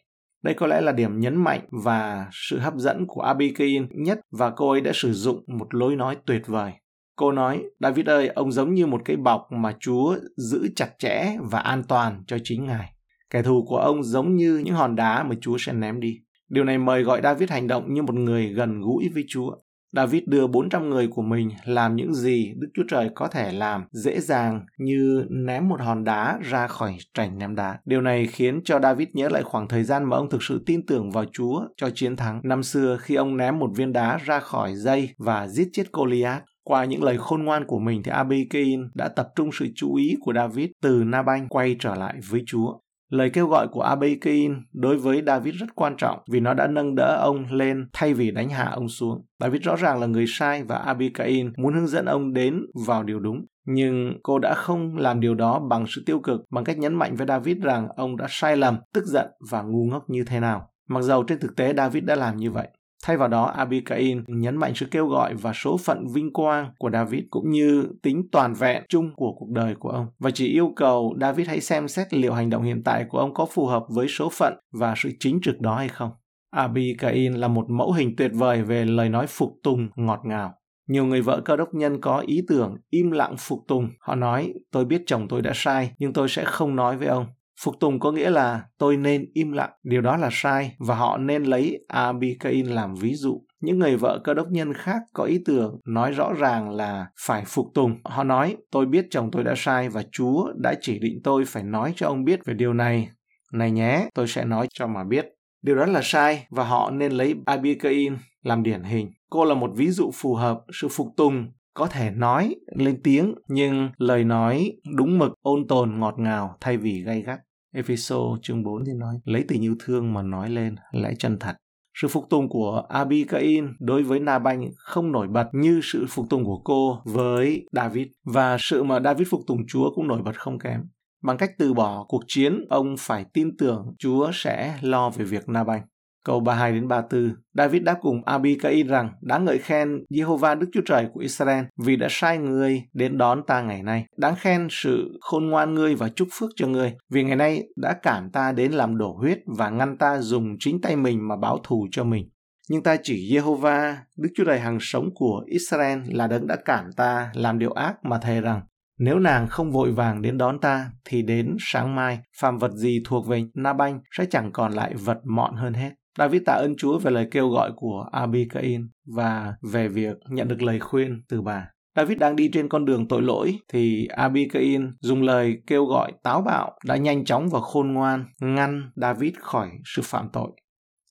Đây 0.44 0.54
có 0.54 0.68
lẽ 0.68 0.82
là 0.82 0.92
điểm 0.92 1.20
nhấn 1.20 1.36
mạnh 1.36 1.62
và 1.84 2.28
sự 2.32 2.60
hấp 2.60 2.74
dẫn 2.76 3.06
của 3.08 3.22
Abigail 3.22 3.84
nhất 3.90 4.20
và 4.32 4.50
cô 4.50 4.72
ấy 4.72 4.82
đã 4.82 4.92
sử 4.94 5.14
dụng 5.14 5.44
một 5.48 5.76
lối 5.76 5.96
nói 5.96 6.18
tuyệt 6.26 6.48
vời. 6.48 6.72
Cô 7.16 7.32
nói, 7.32 7.64
David 7.80 8.06
ơi, 8.06 8.28
ông 8.28 8.52
giống 8.52 8.74
như 8.74 8.88
một 8.88 9.02
cái 9.06 9.16
bọc 9.18 9.48
mà 9.52 9.76
Chúa 9.80 10.18
giữ 10.38 10.68
chặt 10.76 10.90
chẽ 11.00 11.38
và 11.52 11.60
an 11.60 11.84
toàn 11.88 12.24
cho 12.28 12.38
chính 12.44 12.66
Ngài. 12.66 12.93
Kẻ 13.34 13.42
thù 13.42 13.66
của 13.68 13.78
ông 13.78 14.04
giống 14.04 14.36
như 14.36 14.58
những 14.58 14.76
hòn 14.76 14.96
đá 14.96 15.24
mà 15.24 15.36
Chúa 15.42 15.58
sẽ 15.60 15.74
ném 15.74 16.00
đi. 16.00 16.20
Điều 16.50 16.64
này 16.64 16.78
mời 16.78 17.04
gọi 17.04 17.22
David 17.24 17.50
hành 17.50 17.68
động 17.68 17.94
như 17.94 18.04
một 18.04 18.16
người 18.16 18.48
gần 18.48 18.82
gũi 18.82 19.10
với 19.14 19.26
Chúa. 19.28 19.56
David 19.96 20.24
đưa 20.26 20.48
400 20.48 20.90
người 20.90 21.08
của 21.08 21.22
mình 21.22 21.50
làm 21.66 21.96
những 21.96 22.14
gì 22.14 22.54
Đức 22.58 22.68
Chúa 22.74 22.84
Trời 22.90 23.10
có 23.16 23.28
thể 23.28 23.52
làm 23.52 23.86
dễ 23.92 24.20
dàng 24.20 24.66
như 24.78 25.26
ném 25.30 25.70
một 25.70 25.82
hòn 25.82 26.04
đá 26.04 26.40
ra 26.42 26.68
khỏi 26.68 26.98
trành 27.14 27.38
ném 27.38 27.56
đá. 27.56 27.80
Điều 27.86 28.02
này 28.02 28.28
khiến 28.28 28.62
cho 28.66 28.80
David 28.80 29.08
nhớ 29.14 29.30
lại 29.30 29.44
khoảng 29.44 29.68
thời 29.68 29.84
gian 29.84 30.04
mà 30.04 30.18
ông 30.18 30.30
thực 30.30 30.44
sự 30.44 30.64
tin 30.66 30.86
tưởng 30.86 31.12
vào 31.12 31.26
Chúa 31.32 31.62
cho 31.78 31.90
chiến 31.90 32.16
thắng. 32.16 32.42
Năm 32.44 32.64
xưa 32.64 32.98
khi 33.02 33.16
ông 33.16 33.38
ném 33.38 33.60
một 33.60 33.70
viên 33.76 33.94
đá 33.94 34.18
ra 34.26 34.40
khỏi 34.40 34.76
dây 34.76 35.10
và 35.18 35.48
giết 35.48 35.68
chết 35.74 35.84
Goliath. 35.94 36.44
Qua 36.64 36.86
những 36.86 37.04
lời 37.04 37.18
khôn 37.18 37.44
ngoan 37.44 37.66
của 37.66 37.80
mình 37.80 38.04
thì 38.04 38.12
Abigail 38.12 38.80
đã 38.94 39.08
tập 39.08 39.28
trung 39.36 39.50
sự 39.54 39.68
chú 39.76 39.96
ý 39.96 40.16
của 40.22 40.34
David 40.34 40.70
từ 40.82 41.04
Nabanh 41.06 41.48
quay 41.50 41.76
trở 41.80 41.96
lại 41.96 42.16
với 42.30 42.44
Chúa. 42.46 42.74
Lời 43.14 43.30
kêu 43.30 43.48
gọi 43.48 43.68
của 43.68 43.82
Abigail 43.82 44.52
đối 44.74 44.98
với 44.98 45.24
David 45.28 45.56
rất 45.56 45.76
quan 45.76 45.96
trọng 45.98 46.20
vì 46.32 46.40
nó 46.40 46.54
đã 46.54 46.68
nâng 46.68 46.96
đỡ 46.96 47.18
ông 47.22 47.46
lên 47.52 47.88
thay 47.94 48.14
vì 48.14 48.32
đánh 48.32 48.50
hạ 48.50 48.70
ông 48.74 48.90
xuống. 48.90 49.26
David 49.40 49.62
rõ 49.62 49.76
ràng 49.76 50.00
là 50.00 50.08
người 50.08 50.26
sai 50.28 50.64
và 50.64 50.76
Abigail 50.76 51.48
muốn 51.58 51.74
hướng 51.74 51.88
dẫn 51.88 52.06
ông 52.06 52.34
đến 52.34 52.62
vào 52.88 53.04
điều 53.04 53.20
đúng. 53.20 53.46
Nhưng 53.66 54.14
cô 54.24 54.40
đã 54.40 54.54
không 54.54 54.98
làm 54.98 55.20
điều 55.20 55.36
đó 55.36 55.60
bằng 55.60 55.86
sự 55.88 56.04
tiêu 56.06 56.20
cực, 56.20 56.42
bằng 56.52 56.64
cách 56.64 56.78
nhấn 56.78 56.96
mạnh 56.96 57.16
với 57.16 57.28
David 57.28 57.58
rằng 57.58 57.88
ông 57.96 58.18
đã 58.18 58.26
sai 58.30 58.58
lầm, 58.58 58.78
tức 58.94 59.06
giận 59.06 59.28
và 59.52 59.62
ngu 59.62 59.86
ngốc 59.86 60.10
như 60.10 60.24
thế 60.28 60.40
nào. 60.40 60.68
Mặc 60.90 61.02
dầu 61.02 61.24
trên 61.24 61.40
thực 61.40 61.56
tế 61.56 61.74
David 61.74 62.04
đã 62.04 62.16
làm 62.16 62.38
như 62.38 62.52
vậy. 62.52 62.68
Thay 63.06 63.18
vào 63.18 63.28
đó, 63.28 63.46
Abigail 63.46 64.20
nhấn 64.28 64.58
mạnh 64.58 64.72
sự 64.76 64.86
kêu 64.92 65.08
gọi 65.08 65.34
và 65.34 65.54
số 65.54 65.78
phận 65.78 66.08
vinh 66.14 66.34
quang 66.34 66.72
của 66.78 66.90
David 66.94 67.24
cũng 67.30 67.50
như 67.50 67.88
tính 68.02 68.28
toàn 68.32 68.54
vẹn 68.54 68.84
chung 68.90 69.12
của 69.16 69.34
cuộc 69.40 69.50
đời 69.50 69.76
của 69.80 69.90
ông 69.90 70.08
và 70.20 70.32
chỉ 70.32 70.48
yêu 70.48 70.74
cầu 70.76 71.16
David 71.22 71.48
hãy 71.48 71.62
xem 71.62 71.88
xét 71.88 72.14
liệu 72.14 72.34
hành 72.34 72.50
động 72.50 72.64
hiện 72.64 72.84
tại 72.84 73.06
của 73.10 73.18
ông 73.18 73.34
có 73.34 73.46
phù 73.46 73.66
hợp 73.66 73.84
với 73.90 74.08
số 74.08 74.30
phận 74.30 74.54
và 74.72 74.94
sự 74.98 75.10
chính 75.20 75.40
trực 75.42 75.62
đó 75.62 75.76
hay 75.76 75.88
không. 75.88 76.12
Abigail 76.52 77.38
là 77.38 77.48
một 77.48 77.66
mẫu 77.70 77.92
hình 77.92 78.16
tuyệt 78.18 78.32
vời 78.34 78.64
về 78.64 78.86
lời 78.86 79.10
nói 79.10 79.28
phục 79.28 79.50
tùng 79.64 79.90
ngọt 79.96 80.20
ngào. 80.24 80.54
Nhiều 80.90 81.06
người 81.06 81.22
vợ 81.22 81.42
cơ 81.46 81.56
đốc 81.56 81.74
nhân 81.74 82.02
có 82.02 82.24
ý 82.28 82.42
tưởng 82.48 82.78
im 82.90 83.12
lặng 83.12 83.36
phục 83.40 83.60
tùng. 83.68 83.90
Họ 84.00 84.16
nói, 84.16 84.54
tôi 84.72 84.86
biết 84.86 85.04
chồng 85.06 85.28
tôi 85.28 85.42
đã 85.42 85.52
sai, 85.56 85.92
nhưng 85.98 86.14
tôi 86.14 86.30
sẽ 86.30 86.44
không 86.46 86.76
nói 86.76 86.98
với 86.98 87.08
ông. 87.08 87.26
Phục 87.62 87.80
tùng 87.80 88.00
có 88.00 88.12
nghĩa 88.12 88.30
là 88.30 88.64
tôi 88.78 88.98
nên 88.98 89.26
im 89.34 89.52
lặng, 89.52 89.72
điều 89.84 90.02
đó 90.02 90.18
là 90.18 90.30
sai 90.32 90.76
và 90.80 90.96
họ 90.96 91.18
nên 91.18 91.44
lấy 91.44 91.86
Abigail 91.88 92.70
làm 92.70 92.96
ví 92.96 93.14
dụ. 93.16 93.42
Những 93.62 93.80
người 93.80 93.98
vợ 93.98 94.22
cơ 94.24 94.34
đốc 94.34 94.48
nhân 94.52 94.74
khác 94.74 95.02
có 95.14 95.24
ý 95.24 95.40
tưởng 95.46 95.80
nói 95.88 96.12
rõ 96.12 96.34
ràng 96.34 96.70
là 96.70 97.08
phải 97.26 97.44
phục 97.46 97.66
tùng. 97.74 97.96
Họ 98.04 98.24
nói, 98.24 98.58
tôi 98.72 98.86
biết 98.86 99.06
chồng 99.12 99.30
tôi 99.32 99.44
đã 99.44 99.54
sai 99.58 99.90
và 99.90 100.04
Chúa 100.12 100.54
đã 100.56 100.76
chỉ 100.82 101.00
định 101.00 101.22
tôi 101.24 101.46
phải 101.46 101.64
nói 101.64 101.94
cho 101.96 102.08
ông 102.08 102.24
biết 102.24 102.46
về 102.46 102.54
điều 102.54 102.74
này. 102.74 103.10
Này 103.54 103.72
nhé, 103.72 104.08
tôi 104.14 104.28
sẽ 104.28 104.46
nói 104.46 104.68
cho 104.74 104.88
mà 104.88 105.04
biết. 105.04 105.26
Điều 105.62 105.76
đó 105.76 105.86
là 105.86 106.02
sai 106.04 106.48
và 106.50 106.64
họ 106.64 106.92
nên 106.92 107.12
lấy 107.12 107.36
Abigail 107.46 108.14
làm 108.44 108.64
điển 108.64 108.84
hình. 108.84 109.12
Cô 109.30 109.46
là 109.46 109.56
một 109.56 109.72
ví 109.76 109.90
dụ 109.90 110.12
phù 110.14 110.36
hợp, 110.36 110.60
sự 110.82 110.88
phục 110.92 111.08
tùng 111.18 111.48
có 111.74 111.88
thể 111.88 112.12
nói 112.12 112.56
lên 112.76 113.02
tiếng 113.04 113.36
nhưng 113.48 113.90
lời 113.98 114.24
nói 114.24 114.72
đúng 114.96 115.20
mực 115.20 115.32
ôn 115.42 115.68
tồn 115.68 116.00
ngọt 116.00 116.16
ngào 116.18 116.58
thay 116.62 116.78
vì 116.78 117.04
gay 117.04 117.22
gắt 117.22 117.40
Epheso 117.76 118.18
chương 118.42 118.64
4 118.64 118.86
thì 118.86 118.92
nói 118.94 119.16
lấy 119.26 119.46
tình 119.48 119.62
yêu 119.62 119.76
thương 119.80 120.14
mà 120.14 120.22
nói 120.22 120.50
lên 120.50 120.76
lẽ 120.92 121.14
chân 121.20 121.38
thật 121.40 121.56
sự 121.94 122.08
phục 122.08 122.30
tùng 122.30 122.50
của 122.50 122.84
Abigail 122.90 123.66
đối 123.80 124.04
với 124.04 124.20
Nabanh 124.20 124.70
không 124.76 125.12
nổi 125.12 125.28
bật 125.28 125.50
như 125.54 125.80
sự 125.84 126.06
phục 126.10 126.30
tùng 126.30 126.46
của 126.46 126.62
cô 126.64 127.02
với 127.06 127.66
David 127.72 128.08
và 128.24 128.58
sự 128.60 128.84
mà 128.84 129.00
David 129.00 129.28
phục 129.28 129.42
tùng 129.48 129.68
Chúa 129.68 129.92
cũng 129.96 130.08
nổi 130.08 130.22
bật 130.22 130.40
không 130.40 130.60
kém. 130.60 130.82
Bằng 131.24 131.38
cách 131.38 131.52
từ 131.58 131.74
bỏ 131.74 132.06
cuộc 132.08 132.24
chiến, 132.28 132.66
ông 132.70 132.96
phải 133.00 133.26
tin 133.34 133.58
tưởng 133.58 133.94
Chúa 134.00 134.32
sẽ 134.34 134.78
lo 134.82 135.10
về 135.10 135.26
việc 135.26 135.50
Nabanh. 135.50 135.82
Câu 136.26 136.40
32 136.40 136.72
đến 136.72 136.88
34, 136.88 137.36
David 137.54 137.84
đáp 137.84 137.98
cùng 138.02 138.26
Abigail 138.26 138.88
rằng 138.88 139.10
đáng 139.22 139.46
ngợi 139.46 139.58
khen 139.58 140.06
Jehovah 140.10 140.60
Đức 140.60 140.68
Chúa 140.74 140.82
Trời 140.86 141.08
của 141.14 141.20
Israel 141.20 141.64
vì 141.86 141.96
đã 141.96 142.08
sai 142.10 142.38
người 142.38 142.84
đến 142.94 143.18
đón 143.18 143.42
ta 143.48 143.62
ngày 143.62 143.84
nay. 143.84 144.06
Đáng 144.18 144.36
khen 144.36 144.68
sự 144.70 145.18
khôn 145.22 145.50
ngoan 145.50 145.74
ngươi 145.74 145.96
và 145.96 146.10
chúc 146.10 146.28
phước 146.32 146.50
cho 146.56 146.68
ngươi 146.68 146.94
vì 147.12 147.24
ngày 147.24 147.36
nay 147.36 147.64
đã 147.76 147.94
cản 147.94 148.30
ta 148.32 148.52
đến 148.52 148.72
làm 148.72 148.98
đổ 148.98 149.16
huyết 149.20 149.40
và 149.46 149.70
ngăn 149.70 149.98
ta 149.98 150.18
dùng 150.22 150.56
chính 150.60 150.82
tay 150.82 150.96
mình 150.96 151.28
mà 151.28 151.36
báo 151.36 151.60
thù 151.64 151.88
cho 151.92 152.04
mình. 152.04 152.30
Nhưng 152.70 152.84
ta 152.84 152.98
chỉ 153.04 153.36
Jehovah, 153.36 153.96
Đức 154.18 154.30
Chúa 154.36 154.44
Trời 154.46 154.60
hằng 154.60 154.78
sống 154.82 155.10
của 155.16 155.44
Israel 155.46 156.00
là 156.08 156.28
đấng 156.28 156.48
đã 156.48 156.56
cản 156.66 156.90
ta 156.98 157.32
làm 157.34 157.60
điều 157.60 157.72
ác 157.72 157.96
mà 158.04 158.20
thề 158.20 158.42
rằng 158.42 158.62
nếu 159.00 159.20
nàng 159.20 159.48
không 159.48 159.72
vội 159.72 159.92
vàng 159.92 160.22
đến 160.22 160.38
đón 160.38 160.60
ta, 160.60 160.92
thì 161.06 161.22
đến 161.22 161.56
sáng 161.60 161.96
mai, 161.96 162.20
phàm 162.38 162.58
vật 162.58 162.72
gì 162.72 163.02
thuộc 163.06 163.28
về 163.28 163.44
Nabanh 163.54 164.00
sẽ 164.12 164.26
chẳng 164.30 164.52
còn 164.52 164.72
lại 164.72 164.94
vật 164.96 165.18
mọn 165.26 165.56
hơn 165.56 165.74
hết. 165.74 165.92
David 166.18 166.42
tạ 166.46 166.54
ơn 166.54 166.76
Chúa 166.76 167.00
về 167.00 167.12
lời 167.12 167.28
kêu 167.32 167.50
gọi 167.50 167.72
của 167.76 168.06
Abigail 168.12 168.82
và 169.06 169.56
về 169.72 169.88
việc 169.88 170.18
nhận 170.30 170.48
được 170.48 170.62
lời 170.62 170.80
khuyên 170.80 171.22
từ 171.30 171.42
bà. 171.42 171.68
David 171.96 172.18
đang 172.18 172.36
đi 172.36 172.50
trên 172.54 172.70
con 172.70 172.86
đường 172.86 173.08
tội 173.08 173.22
lỗi 173.22 173.60
thì 173.74 174.06
Abigail 174.06 174.86
dùng 175.00 175.22
lời 175.22 175.58
kêu 175.68 175.86
gọi 175.86 176.12
táo 176.24 176.42
bạo 176.42 176.78
đã 176.86 176.98
nhanh 176.98 177.26
chóng 177.26 177.50
và 177.50 177.60
khôn 177.60 177.94
ngoan 177.94 178.26
ngăn 178.42 178.92
David 178.96 179.34
khỏi 179.40 179.70
sự 179.86 180.02
phạm 180.06 180.30
tội. 180.34 180.52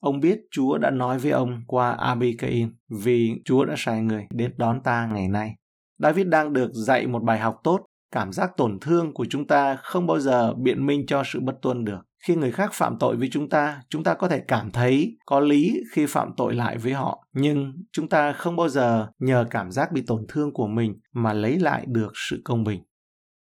Ông 0.00 0.20
biết 0.20 0.38
Chúa 0.50 0.78
đã 0.78 0.90
nói 0.90 1.18
với 1.18 1.30
ông 1.30 1.62
qua 1.66 1.90
Abigail 1.90 2.64
vì 3.02 3.32
Chúa 3.44 3.64
đã 3.64 3.74
sai 3.76 4.02
người 4.02 4.26
đến 4.30 4.54
đón 4.56 4.80
ta 4.82 5.08
ngày 5.12 5.28
nay. 5.28 5.54
David 5.98 6.26
đang 6.26 6.52
được 6.52 6.70
dạy 6.72 7.06
một 7.06 7.22
bài 7.22 7.38
học 7.38 7.56
tốt. 7.64 7.80
Cảm 8.12 8.32
giác 8.32 8.56
tổn 8.56 8.78
thương 8.80 9.14
của 9.14 9.26
chúng 9.30 9.46
ta 9.46 9.76
không 9.82 10.06
bao 10.06 10.20
giờ 10.20 10.54
biện 10.54 10.86
minh 10.86 11.06
cho 11.06 11.22
sự 11.26 11.40
bất 11.40 11.54
tuân 11.62 11.84
được. 11.84 11.98
Khi 12.26 12.36
người 12.36 12.52
khác 12.52 12.70
phạm 12.72 12.96
tội 12.98 13.16
với 13.16 13.28
chúng 13.32 13.48
ta, 13.48 13.80
chúng 13.88 14.04
ta 14.04 14.14
có 14.14 14.28
thể 14.28 14.40
cảm 14.48 14.70
thấy 14.70 15.16
có 15.26 15.40
lý 15.40 15.80
khi 15.92 16.06
phạm 16.06 16.30
tội 16.36 16.54
lại 16.54 16.78
với 16.78 16.92
họ, 16.92 17.26
nhưng 17.32 17.72
chúng 17.92 18.08
ta 18.08 18.32
không 18.32 18.56
bao 18.56 18.68
giờ 18.68 19.06
nhờ 19.18 19.46
cảm 19.50 19.70
giác 19.70 19.92
bị 19.92 20.02
tổn 20.06 20.26
thương 20.28 20.52
của 20.52 20.66
mình 20.66 20.94
mà 21.12 21.32
lấy 21.32 21.58
lại 21.58 21.84
được 21.88 22.12
sự 22.30 22.40
công 22.44 22.64
bình. 22.64 22.82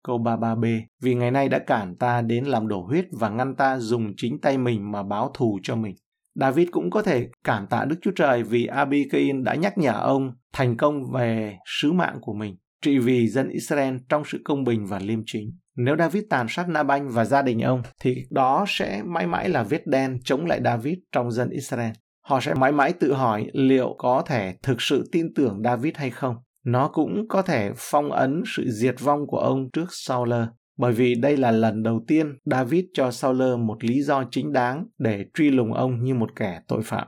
Câu 0.04 0.18
33b 0.18 0.82
Vì 1.02 1.16
ngày 1.16 1.32
nay 1.32 1.50
đã 1.50 1.60
cản 1.60 1.96
ta 1.96 2.22
đến 2.22 2.46
làm 2.46 2.68
đổ 2.68 2.82
huyết 2.82 3.06
và 3.12 3.30
ngăn 3.30 3.56
ta 3.56 3.80
dùng 3.80 4.14
chính 4.18 4.40
tay 4.42 4.58
mình 4.58 4.92
mà 4.92 5.04
báo 5.04 5.32
thù 5.34 5.60
cho 5.64 5.76
mình. 5.76 5.96
David 6.36 6.68
cũng 6.72 6.90
có 6.90 7.02
thể 7.02 7.30
cảm 7.44 7.68
tạ 7.68 7.86
Đức 7.86 7.96
Chúa 8.02 8.12
Trời 8.16 8.44
vì 8.44 8.66
Abigail 8.66 9.42
đã 9.42 9.56
nhắc 9.56 9.78
nhở 9.78 9.94
ông 9.94 10.32
thành 10.54 10.78
công 10.78 11.12
về 11.14 11.58
sứ 11.66 11.92
mạng 11.92 12.18
của 12.22 12.34
mình, 12.34 12.56
trị 12.82 13.00
vì 13.00 13.28
dân 13.28 13.50
Israel 13.50 13.96
trong 14.10 14.24
sự 14.26 14.42
công 14.46 14.64
bình 14.64 14.86
và 14.86 15.00
liêm 15.00 15.20
chính. 15.26 15.52
Nếu 15.76 15.96
David 16.00 16.24
tàn 16.30 16.48
sát 16.50 16.70
Nabanh 16.70 17.10
và 17.10 17.26
gia 17.26 17.42
đình 17.42 17.62
ông, 17.62 17.82
thì 18.02 18.16
đó 18.30 18.66
sẽ 18.68 19.02
mãi 19.06 19.28
mãi 19.28 19.50
là 19.50 19.64
vết 19.64 19.88
đen 19.88 20.20
chống 20.24 20.46
lại 20.46 20.62
David 20.64 20.98
trong 21.12 21.32
dân 21.32 21.50
Israel. 21.50 21.92
Họ 22.26 22.40
sẽ 22.42 22.54
mãi 22.54 22.72
mãi 22.72 22.94
tự 22.94 23.14
hỏi 23.14 23.48
liệu 23.54 23.96
có 23.98 24.24
thể 24.26 24.56
thực 24.64 24.82
sự 24.82 25.10
tin 25.12 25.34
tưởng 25.34 25.62
David 25.64 25.96
hay 25.96 26.10
không. 26.10 26.36
Nó 26.66 26.88
cũng 26.88 27.28
có 27.30 27.42
thể 27.42 27.72
phong 27.78 28.12
ấn 28.12 28.44
sự 28.46 28.66
diệt 28.70 28.96
vong 29.00 29.28
của 29.28 29.40
ông 29.40 29.70
trước 29.74 29.88
Saul 29.90 30.34
bởi 30.78 30.94
vì 30.94 31.16
đây 31.16 31.38
là 31.38 31.52
lần 31.52 31.84
đầu 31.84 32.04
tiên 32.08 32.38
David 32.46 32.86
cho 32.94 33.12
Saul 33.12 33.56
một 33.56 33.84
lý 33.84 34.02
do 34.02 34.24
chính 34.32 34.54
đáng 34.54 34.86
để 34.98 35.26
truy 35.34 35.50
lùng 35.50 35.74
ông 35.74 36.04
như 36.04 36.14
một 36.14 36.36
kẻ 36.36 36.62
tội 36.68 36.82
phạm. 36.84 37.08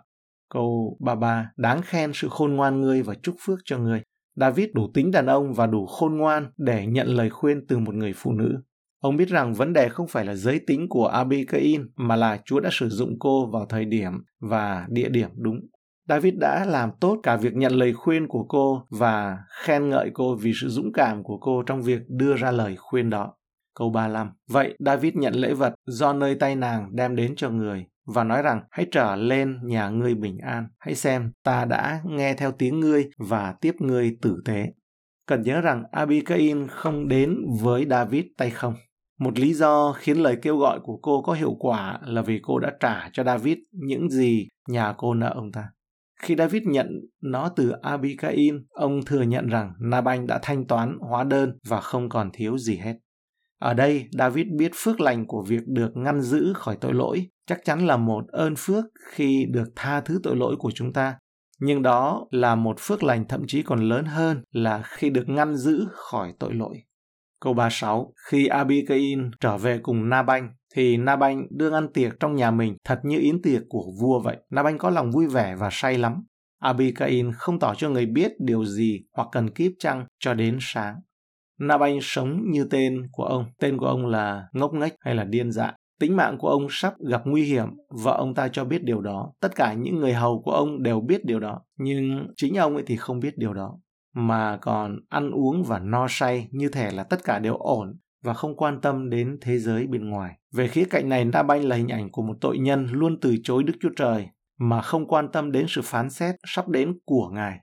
Câu 0.54 0.98
33 1.00 1.52
Đáng 1.58 1.82
khen 1.82 2.12
sự 2.14 2.28
khôn 2.32 2.56
ngoan 2.56 2.82
ngươi 2.82 3.02
và 3.02 3.14
chúc 3.24 3.36
phước 3.40 3.60
cho 3.66 3.78
ngươi. 3.78 4.02
David 4.36 4.70
đủ 4.74 4.92
tính 4.94 5.12
đàn 5.12 5.26
ông 5.26 5.54
và 5.54 5.68
đủ 5.68 5.86
khôn 5.86 6.18
ngoan 6.18 6.52
để 6.58 6.86
nhận 6.86 7.08
lời 7.08 7.30
khuyên 7.30 7.68
từ 7.68 7.80
một 7.80 7.96
người 7.96 8.14
phụ 8.16 8.32
nữ. 8.32 8.58
Ông 9.00 9.18
biết 9.18 9.30
rằng 9.30 9.54
vấn 9.54 9.74
đề 9.74 9.90
không 9.90 10.08
phải 10.08 10.26
là 10.26 10.36
giới 10.36 10.60
tính 10.68 10.90
của 10.90 11.08
Abigail 11.08 11.82
mà 11.96 12.16
là 12.16 12.40
Chúa 12.46 12.60
đã 12.60 12.70
sử 12.72 12.90
dụng 12.90 13.20
cô 13.20 13.46
vào 13.46 13.66
thời 13.66 13.86
điểm 13.86 14.12
và 14.40 14.86
địa 14.90 15.10
điểm 15.10 15.30
đúng. 15.36 15.60
David 16.10 16.34
đã 16.40 16.66
làm 16.66 16.90
tốt 17.00 17.20
cả 17.24 17.36
việc 17.36 17.56
nhận 17.56 17.72
lời 17.72 17.94
khuyên 17.94 18.28
của 18.28 18.46
cô 18.50 18.88
và 18.90 19.38
khen 19.64 19.90
ngợi 19.90 20.10
cô 20.14 20.36
vì 20.36 20.52
sự 20.62 20.68
dũng 20.70 20.92
cảm 20.94 21.24
của 21.24 21.38
cô 21.38 21.64
trong 21.64 21.82
việc 21.82 22.02
đưa 22.08 22.36
ra 22.36 22.52
lời 22.52 22.76
khuyên 22.78 23.10
đó. 23.10 23.34
Câu 23.76 23.90
35. 23.90 24.32
Vậy 24.50 24.76
David 24.80 25.14
nhận 25.14 25.34
lễ 25.34 25.54
vật 25.54 25.74
do 25.86 26.14
nơi 26.14 26.36
tay 26.36 26.56
nàng 26.56 26.96
đem 26.96 27.16
đến 27.16 27.34
cho 27.36 27.50
người 27.50 27.86
và 28.06 28.24
nói 28.24 28.42
rằng 28.42 28.64
hãy 28.72 28.86
trở 28.92 29.16
lên 29.16 29.60
nhà 29.64 29.90
ngươi 29.90 30.16
bình 30.16 30.38
an. 30.38 30.68
Hãy 30.80 30.96
xem, 30.96 31.32
ta 31.44 31.66
đã 31.66 32.02
nghe 32.06 32.34
theo 32.34 32.52
tiếng 32.52 32.80
ngươi 32.80 33.10
và 33.18 33.56
tiếp 33.62 33.76
ngươi 33.80 34.18
tử 34.22 34.42
tế. 34.46 34.74
Cần 35.28 35.42
nhớ 35.42 35.62
rằng 35.62 35.84
Abigail 35.92 36.68
không 36.70 37.08
đến 37.08 37.38
với 37.62 37.86
David 37.90 38.26
tay 38.38 38.50
không. 38.50 38.74
Một 39.20 39.40
lý 39.40 39.54
do 39.54 39.94
khiến 39.94 40.18
lời 40.18 40.38
kêu 40.42 40.58
gọi 40.58 40.80
của 40.84 41.00
cô 41.02 41.22
có 41.22 41.34
hiệu 41.34 41.56
quả 41.60 42.00
là 42.06 42.22
vì 42.22 42.40
cô 42.44 42.60
đã 42.60 42.72
trả 42.80 43.10
cho 43.14 43.24
David 43.24 43.58
những 43.72 44.10
gì 44.10 44.48
nhà 44.68 44.94
cô 44.98 45.14
nợ 45.14 45.32
ông 45.36 45.52
ta. 45.52 45.70
Khi 46.22 46.36
David 46.36 46.64
nhận 46.64 46.88
nó 47.22 47.50
từ 47.50 47.72
Abigail, 47.82 48.56
ông 48.70 49.06
thừa 49.06 49.22
nhận 49.22 49.48
rằng 49.48 49.74
Nabanh 49.80 50.28
đã 50.28 50.40
thanh 50.42 50.68
toán 50.68 50.98
hóa 51.10 51.24
đơn 51.24 51.58
và 51.68 51.82
không 51.82 52.10
còn 52.10 52.30
thiếu 52.34 52.58
gì 52.58 52.78
hết. 52.78 52.96
Ở 53.64 53.74
đây, 53.74 54.08
David 54.12 54.48
biết 54.58 54.72
phước 54.76 55.02
lành 55.02 55.28
của 55.28 55.44
việc 55.48 55.68
được 55.68 55.98
ngăn 55.98 56.22
giữ 56.22 56.54
khỏi 56.56 56.78
tội 56.82 56.94
lỗi, 56.94 57.28
chắc 57.48 57.60
chắn 57.66 57.88
là 57.88 57.98
một 57.98 58.28
ơn 58.28 58.54
phước 58.58 58.86
khi 59.12 59.46
được 59.50 59.70
tha 59.76 60.02
thứ 60.02 60.20
tội 60.24 60.36
lỗi 60.36 60.56
của 60.60 60.72
chúng 60.72 60.94
ta. 60.94 61.18
Nhưng 61.60 61.82
đó 61.82 62.28
là 62.32 62.56
một 62.56 62.76
phước 62.80 63.04
lành 63.04 63.28
thậm 63.28 63.44
chí 63.48 63.64
còn 63.64 63.90
lớn 63.90 64.06
hơn 64.06 64.44
là 64.52 64.82
khi 64.86 65.10
được 65.10 65.30
ngăn 65.30 65.56
giữ 65.56 65.88
khỏi 65.92 66.34
tội 66.40 66.54
lỗi. 66.54 66.84
Câu 67.42 67.54
36, 67.54 68.14
khi 68.30 68.48
Abigail 68.48 69.20
trở 69.40 69.58
về 69.58 69.80
cùng 69.84 70.10
Nabanh, 70.10 70.50
thì 70.76 70.98
Nabanh 70.98 71.48
đương 71.52 71.74
ăn 71.74 71.94
tiệc 71.94 72.20
trong 72.20 72.36
nhà 72.36 72.52
mình 72.52 72.78
thật 72.86 73.00
như 73.04 73.20
yến 73.20 73.42
tiệc 73.42 73.62
của 73.70 73.86
vua 74.02 74.20
vậy. 74.20 74.38
Nabanh 74.50 74.78
có 74.78 74.90
lòng 74.90 75.12
vui 75.12 75.28
vẻ 75.28 75.56
và 75.56 75.70
say 75.72 75.98
lắm. 75.98 76.24
Abigail 76.60 77.26
không 77.38 77.60
tỏ 77.60 77.76
cho 77.76 77.90
người 77.90 78.06
biết 78.06 78.32
điều 78.40 78.66
gì 78.66 79.02
hoặc 79.14 79.28
cần 79.32 79.50
kiếp 79.50 79.72
chăng 79.80 80.06
cho 80.20 80.34
đến 80.34 80.58
sáng. 80.62 80.96
Nabanh 81.68 82.00
sống 82.02 82.42
như 82.52 82.68
tên 82.70 83.08
của 83.12 83.24
ông. 83.24 83.46
Tên 83.60 83.78
của 83.78 83.86
ông 83.86 84.06
là 84.08 84.48
ngốc 84.54 84.74
nghếch 84.74 84.96
hay 85.00 85.16
là 85.16 85.24
điên 85.24 85.52
dại. 85.52 85.74
Tính 86.00 86.16
mạng 86.16 86.38
của 86.38 86.50
ông 86.50 86.68
sắp 86.70 86.94
gặp 87.10 87.22
nguy 87.26 87.44
hiểm, 87.44 87.68
vợ 88.04 88.16
ông 88.18 88.34
ta 88.34 88.48
cho 88.48 88.66
biết 88.66 88.84
điều 88.84 89.02
đó. 89.02 89.34
Tất 89.42 89.56
cả 89.56 89.74
những 89.74 90.00
người 90.00 90.14
hầu 90.14 90.42
của 90.42 90.52
ông 90.52 90.84
đều 90.84 91.02
biết 91.02 91.26
điều 91.26 91.40
đó, 91.40 91.62
nhưng 91.78 92.28
chính 92.36 92.56
ông 92.56 92.76
ấy 92.76 92.84
thì 92.88 92.96
không 92.96 93.20
biết 93.20 93.38
điều 93.38 93.54
đó. 93.54 93.80
Mà 94.16 94.58
còn 94.62 95.00
ăn 95.10 95.32
uống 95.32 95.64
và 95.64 95.80
no 95.80 96.08
say 96.10 96.48
như 96.52 96.70
thể 96.70 96.92
là 96.92 97.04
tất 97.04 97.24
cả 97.24 97.40
đều 97.40 97.56
ổn 97.58 97.98
và 98.24 98.34
không 98.34 98.56
quan 98.56 98.82
tâm 98.82 99.10
đến 99.10 99.38
thế 99.42 99.60
giới 99.60 99.88
bên 99.88 100.10
ngoài. 100.10 100.36
Về 100.54 100.68
khía 100.68 100.86
cạnh 100.90 101.10
này, 101.10 101.26
Na 101.26 101.44
Banh 101.44 101.66
là 101.66 101.76
hình 101.76 101.88
ảnh 101.88 102.12
của 102.12 102.22
một 102.22 102.36
tội 102.42 102.58
nhân 102.58 102.88
luôn 102.92 103.20
từ 103.22 103.36
chối 103.44 103.64
Đức 103.64 103.74
Chúa 103.82 103.90
Trời 103.96 104.28
mà 104.60 104.82
không 104.82 105.08
quan 105.08 105.32
tâm 105.32 105.52
đến 105.52 105.66
sự 105.68 105.82
phán 105.84 106.10
xét 106.10 106.36
sắp 106.48 106.70
đến 106.70 107.00
của 107.06 107.30
Ngài. 107.34 107.60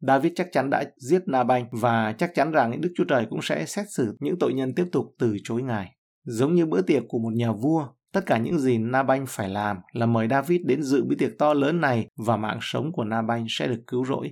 David 0.00 0.32
chắc 0.36 0.48
chắn 0.52 0.70
đã 0.70 0.84
giết 0.96 1.22
Nabanh 1.26 1.66
và 1.72 2.12
chắc 2.18 2.34
chắn 2.34 2.52
rằng 2.52 2.80
Đức 2.80 2.92
Chúa 2.96 3.04
Trời 3.04 3.26
cũng 3.30 3.42
sẽ 3.42 3.66
xét 3.66 3.86
xử 3.90 4.16
những 4.20 4.38
tội 4.40 4.54
nhân 4.54 4.74
tiếp 4.74 4.86
tục 4.92 5.04
từ 5.18 5.36
chối 5.44 5.62
Ngài. 5.62 5.96
Giống 6.24 6.54
như 6.54 6.66
bữa 6.66 6.82
tiệc 6.82 7.02
của 7.08 7.18
một 7.18 7.32
nhà 7.34 7.52
vua, 7.52 7.88
tất 8.12 8.26
cả 8.26 8.38
những 8.38 8.58
gì 8.58 8.78
Nabanh 8.78 9.24
phải 9.28 9.48
làm 9.48 9.76
là 9.92 10.06
mời 10.06 10.28
David 10.28 10.60
đến 10.64 10.82
dự 10.82 11.04
bữa 11.04 11.14
tiệc 11.14 11.38
to 11.38 11.54
lớn 11.54 11.80
này 11.80 12.08
và 12.26 12.36
mạng 12.36 12.58
sống 12.60 12.92
của 12.92 13.04
Nabanh 13.04 13.46
sẽ 13.48 13.68
được 13.68 13.80
cứu 13.86 14.04
rỗi. 14.04 14.30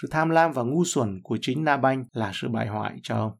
Sự 0.00 0.08
tham 0.10 0.30
lam 0.30 0.52
và 0.52 0.62
ngu 0.62 0.84
xuẩn 0.84 1.20
của 1.22 1.38
chính 1.40 1.64
Nabanh 1.64 2.04
là 2.12 2.30
sự 2.34 2.48
bại 2.48 2.66
hoại 2.66 2.96
cho 3.02 3.16
ông. 3.16 3.32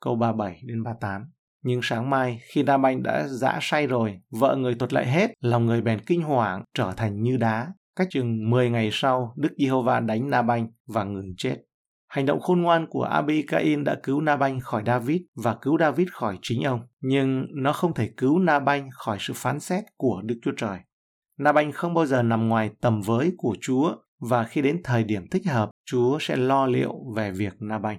Câu 0.00 0.16
37 0.16 0.60
đến 0.64 0.82
38 0.82 1.22
nhưng 1.64 1.80
sáng 1.82 2.10
mai, 2.10 2.40
khi 2.42 2.62
Nabanh 2.62 3.02
đã 3.02 3.28
dã 3.28 3.58
say 3.62 3.86
rồi, 3.86 4.20
vợ 4.30 4.56
người 4.56 4.74
thuật 4.74 4.92
lại 4.92 5.06
hết, 5.06 5.30
lòng 5.40 5.66
người 5.66 5.82
bèn 5.82 6.00
kinh 6.00 6.22
hoàng, 6.22 6.64
trở 6.74 6.92
thành 6.96 7.22
như 7.22 7.36
đá, 7.36 7.72
Cách 7.96 8.08
chừng 8.10 8.50
10 8.50 8.70
ngày 8.70 8.88
sau, 8.92 9.34
Đức 9.36 9.48
Giê-hô-va 9.58 10.00
đánh 10.00 10.30
Na-banh 10.30 10.68
và 10.86 11.04
người 11.04 11.24
chết. 11.36 11.56
Hành 12.08 12.26
động 12.26 12.40
khôn 12.40 12.62
ngoan 12.62 12.86
của 12.90 13.06
Abi-Cain 13.06 13.84
đã 13.84 13.96
cứu 14.02 14.20
Na-banh 14.20 14.60
khỏi 14.60 14.82
David 14.86 15.20
và 15.34 15.54
cứu 15.62 15.78
David 15.78 16.08
khỏi 16.12 16.38
chính 16.42 16.62
ông, 16.62 16.80
nhưng 17.00 17.46
nó 17.54 17.72
không 17.72 17.94
thể 17.94 18.10
cứu 18.16 18.38
Na-banh 18.38 18.88
khỏi 18.92 19.16
sự 19.20 19.32
phán 19.36 19.60
xét 19.60 19.84
của 19.96 20.22
Đức 20.24 20.38
Chúa 20.42 20.52
Trời. 20.56 20.78
Na-banh 21.38 21.72
không 21.72 21.94
bao 21.94 22.06
giờ 22.06 22.22
nằm 22.22 22.48
ngoài 22.48 22.70
tầm 22.80 23.00
với 23.00 23.32
của 23.36 23.56
Chúa 23.60 23.96
và 24.20 24.44
khi 24.44 24.62
đến 24.62 24.80
thời 24.84 25.04
điểm 25.04 25.28
thích 25.30 25.46
hợp, 25.46 25.70
Chúa 25.84 26.18
sẽ 26.20 26.36
lo 26.36 26.66
liệu 26.66 26.94
về 27.16 27.30
việc 27.30 27.54
Na-banh. 27.58 27.98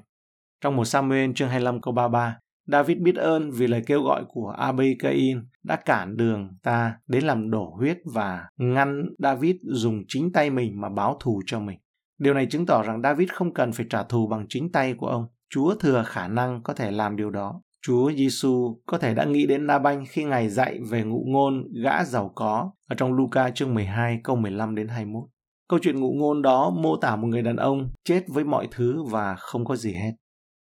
Trong 0.61 0.75
một 0.75 0.85
Samuel 0.85 1.31
chương 1.35 1.49
25 1.49 1.81
câu 1.81 1.93
33, 1.93 2.39
David 2.67 2.97
biết 2.97 3.15
ơn 3.15 3.51
vì 3.51 3.67
lời 3.67 3.81
kêu 3.85 4.01
gọi 4.01 4.23
của 4.27 4.49
Abigail 4.49 5.37
đã 5.63 5.75
cản 5.75 6.17
đường 6.17 6.49
ta 6.63 6.97
đến 7.07 7.23
làm 7.23 7.51
đổ 7.51 7.73
huyết 7.77 7.97
và 8.13 8.45
ngăn 8.57 9.05
David 9.19 9.55
dùng 9.63 10.03
chính 10.07 10.31
tay 10.31 10.49
mình 10.49 10.81
mà 10.81 10.89
báo 10.89 11.17
thù 11.19 11.41
cho 11.45 11.59
mình. 11.59 11.79
Điều 12.17 12.33
này 12.33 12.45
chứng 12.45 12.65
tỏ 12.65 12.83
rằng 12.83 13.01
David 13.01 13.29
không 13.29 13.53
cần 13.53 13.71
phải 13.71 13.85
trả 13.89 14.03
thù 14.03 14.27
bằng 14.27 14.45
chính 14.49 14.71
tay 14.71 14.93
của 14.93 15.07
ông. 15.07 15.27
Chúa 15.49 15.75
thừa 15.75 16.03
khả 16.07 16.27
năng 16.27 16.63
có 16.63 16.73
thể 16.73 16.91
làm 16.91 17.15
điều 17.15 17.29
đó. 17.29 17.61
Chúa 17.85 18.11
Giêsu 18.11 18.81
có 18.85 18.97
thể 18.97 19.13
đã 19.13 19.25
nghĩ 19.25 19.45
đến 19.45 19.67
Na-banh 19.67 20.05
khi 20.09 20.23
Ngài 20.23 20.49
dạy 20.49 20.79
về 20.89 21.03
ngụ 21.03 21.23
ngôn 21.27 21.63
gã 21.83 22.03
giàu 22.03 22.31
có 22.35 22.71
ở 22.89 22.95
trong 22.95 23.13
Luca 23.13 23.49
chương 23.49 23.73
12 23.73 24.19
câu 24.23 24.35
15 24.35 24.75
đến 24.75 24.87
21. 24.87 25.23
Câu 25.69 25.79
chuyện 25.81 25.99
ngụ 25.99 26.13
ngôn 26.13 26.41
đó 26.41 26.69
mô 26.69 26.97
tả 26.97 27.15
một 27.15 27.27
người 27.27 27.41
đàn 27.41 27.55
ông 27.55 27.89
chết 28.03 28.23
với 28.27 28.43
mọi 28.43 28.67
thứ 28.71 29.03
và 29.03 29.35
không 29.35 29.65
có 29.65 29.75
gì 29.75 29.93
hết. 29.93 30.11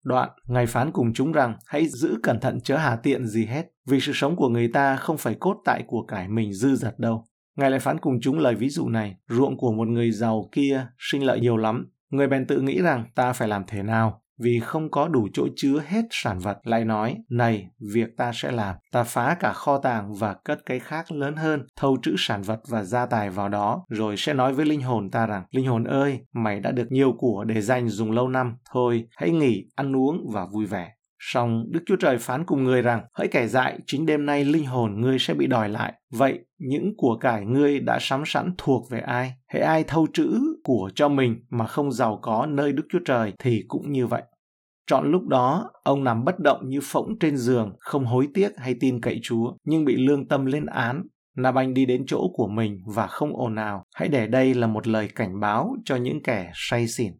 Đoạn, 0.04 0.28
Ngài 0.47 0.66
phán 0.66 0.92
cùng 0.92 1.12
chúng 1.14 1.32
rằng 1.32 1.56
hãy 1.66 1.87
giữ 1.88 2.18
cẩn 2.23 2.40
thận 2.40 2.61
chớ 2.61 2.76
hà 2.76 2.97
tiện 2.97 3.26
gì 3.26 3.47
hết, 3.47 3.66
vì 3.87 4.00
sự 4.00 4.12
sống 4.14 4.37
của 4.37 4.49
người 4.49 4.68
ta 4.68 4.97
không 4.97 5.18
phải 5.18 5.35
cốt 5.35 5.56
tại 5.64 5.85
của 5.87 6.04
cải 6.06 6.28
mình 6.28 6.52
dư 6.52 6.76
dật 6.76 6.99
đâu. 6.99 7.25
Ngài 7.56 7.71
lại 7.71 7.80
phán 7.80 7.99
cùng 7.99 8.21
chúng 8.23 8.38
lời 8.38 8.54
ví 8.54 8.68
dụ 8.68 8.88
này, 8.88 9.16
ruộng 9.28 9.56
của 9.56 9.73
một 9.73 9.88
người 9.88 10.11
giàu 10.11 10.49
kia 10.52 10.87
sinh 10.99 11.25
lợi 11.25 11.40
nhiều 11.40 11.56
lắm. 11.56 11.92
Người 12.11 12.28
bèn 12.28 12.47
tự 12.47 12.61
nghĩ 12.61 12.82
rằng 12.82 13.04
ta 13.14 13.32
phải 13.32 13.49
làm 13.49 13.64
thế 13.66 13.82
nào 13.82 14.22
vì 14.38 14.60
không 14.60 14.90
có 14.90 15.08
đủ 15.08 15.28
chỗ 15.34 15.48
chứa 15.56 15.82
hết 15.86 16.04
sản 16.10 16.38
vật, 16.38 16.58
lại 16.64 16.84
nói, 16.84 17.16
này, 17.30 17.68
việc 17.92 18.08
ta 18.16 18.30
sẽ 18.34 18.52
làm, 18.52 18.76
ta 18.92 19.02
phá 19.02 19.36
cả 19.40 19.52
kho 19.52 19.78
tàng 19.78 20.14
và 20.14 20.34
cất 20.44 20.58
cái 20.66 20.78
khác 20.78 21.12
lớn 21.12 21.36
hơn, 21.36 21.66
thâu 21.76 21.96
trữ 22.02 22.14
sản 22.18 22.42
vật 22.42 22.60
và 22.68 22.82
gia 22.84 23.06
tài 23.06 23.30
vào 23.30 23.48
đó, 23.48 23.84
rồi 23.88 24.16
sẽ 24.16 24.34
nói 24.34 24.52
với 24.52 24.66
linh 24.66 24.82
hồn 24.82 25.10
ta 25.10 25.26
rằng, 25.26 25.44
linh 25.50 25.66
hồn 25.66 25.84
ơi, 25.84 26.20
mày 26.32 26.60
đã 26.60 26.70
được 26.70 26.86
nhiều 26.92 27.12
của 27.18 27.44
để 27.44 27.60
dành 27.60 27.88
dùng 27.88 28.10
lâu 28.10 28.28
năm, 28.28 28.56
thôi, 28.72 29.06
hãy 29.16 29.30
nghỉ, 29.30 29.64
ăn 29.74 29.96
uống 29.96 30.30
và 30.32 30.46
vui 30.52 30.66
vẻ 30.66 30.92
Song 31.25 31.64
Đức 31.71 31.81
Chúa 31.87 31.97
Trời 31.97 32.19
phán 32.19 32.45
cùng 32.47 32.64
người 32.64 32.83
rằng, 32.83 33.05
hỡi 33.14 33.29
kẻ 33.29 33.47
dại, 33.47 33.79
chính 33.87 34.07
đêm 34.07 34.26
nay 34.26 34.45
linh 34.45 34.67
hồn 34.67 35.00
ngươi 35.00 35.19
sẽ 35.19 35.35
bị 35.35 35.47
đòi 35.47 35.69
lại. 35.69 35.93
Vậy, 36.11 36.38
những 36.59 36.95
của 36.97 37.17
cải 37.17 37.45
ngươi 37.45 37.81
đã 37.81 37.99
sắm 38.00 38.23
sẵn 38.26 38.55
thuộc 38.59 38.91
về 38.91 39.00
ai? 39.00 39.33
Hễ 39.49 39.61
ai 39.61 39.85
thâu 39.85 40.07
trữ 40.12 40.38
của 40.64 40.91
cho 40.95 41.09
mình 41.09 41.45
mà 41.50 41.67
không 41.67 41.93
giàu 41.93 42.19
có 42.23 42.47
nơi 42.47 42.73
Đức 42.73 42.83
Chúa 42.88 42.99
Trời 43.05 43.33
thì 43.38 43.64
cũng 43.69 43.93
như 43.93 44.07
vậy. 44.07 44.23
trọn 44.87 45.11
lúc 45.11 45.29
đó, 45.29 45.71
ông 45.85 46.05
nằm 46.05 46.25
bất 46.25 46.38
động 46.38 46.69
như 46.69 46.81
phỗng 46.83 47.19
trên 47.21 47.37
giường, 47.37 47.76
không 47.79 48.07
hối 48.07 48.29
tiếc 48.35 48.52
hay 48.57 48.75
tin 48.81 49.00
cậy 49.00 49.21
Chúa, 49.23 49.52
nhưng 49.64 49.85
bị 49.85 49.97
lương 49.97 50.29
tâm 50.29 50.47
lên 50.47 50.67
án. 50.67 51.02
Nabanh 51.37 51.75
đi 51.75 51.87
đến 51.87 52.05
chỗ 52.07 52.31
của 52.35 52.49
mình 52.49 52.79
và 52.95 53.07
không 53.07 53.37
ồn 53.37 53.57
ào. 53.57 53.85
Hãy 53.95 54.09
để 54.09 54.26
đây 54.26 54.55
là 54.55 54.67
một 54.67 54.88
lời 54.88 55.09
cảnh 55.14 55.41
báo 55.41 55.76
cho 55.85 55.97
những 55.97 56.23
kẻ 56.23 56.50
say 56.55 56.88
xỉn. 56.88 57.12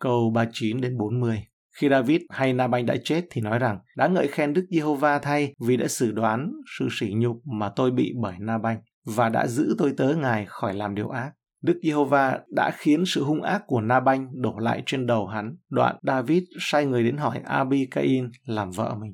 Câu 0.00 0.30
39 0.34 0.80
đến 0.80 0.98
40 0.98 1.46
khi 1.80 1.88
David 1.88 2.20
hay 2.30 2.52
Nabanh 2.52 2.86
đã 2.86 2.96
chết 3.04 3.24
thì 3.30 3.40
nói 3.40 3.58
rằng, 3.58 3.78
đã 3.96 4.06
ngợi 4.06 4.28
khen 4.28 4.52
Đức 4.52 4.66
Giê-hô-va 4.70 5.18
thay 5.18 5.54
vì 5.66 5.76
đã 5.76 5.88
xử 5.88 6.12
đoán 6.12 6.52
sự 6.78 6.88
sỉ 6.90 7.12
nhục 7.16 7.36
mà 7.46 7.68
tôi 7.68 7.90
bị 7.90 8.12
bởi 8.22 8.34
Nabanh 8.38 8.78
và 9.04 9.28
đã 9.28 9.46
giữ 9.46 9.74
tôi 9.78 9.92
tớ 9.96 10.14
ngài 10.14 10.46
khỏi 10.48 10.74
làm 10.74 10.94
điều 10.94 11.08
ác. 11.08 11.32
Đức 11.62 11.80
Giê-hô-va 11.82 12.38
đã 12.54 12.70
khiến 12.76 13.04
sự 13.06 13.24
hung 13.24 13.42
ác 13.42 13.62
của 13.66 13.80
Nabanh 13.80 14.42
đổ 14.42 14.58
lại 14.58 14.82
trên 14.86 15.06
đầu 15.06 15.26
hắn. 15.26 15.56
Đoạn 15.70 15.96
David 16.02 16.42
sai 16.60 16.86
người 16.86 17.04
đến 17.04 17.16
hỏi 17.16 17.40
Abi-cain 17.44 18.30
làm 18.44 18.70
vợ 18.70 18.94
mình. 19.00 19.12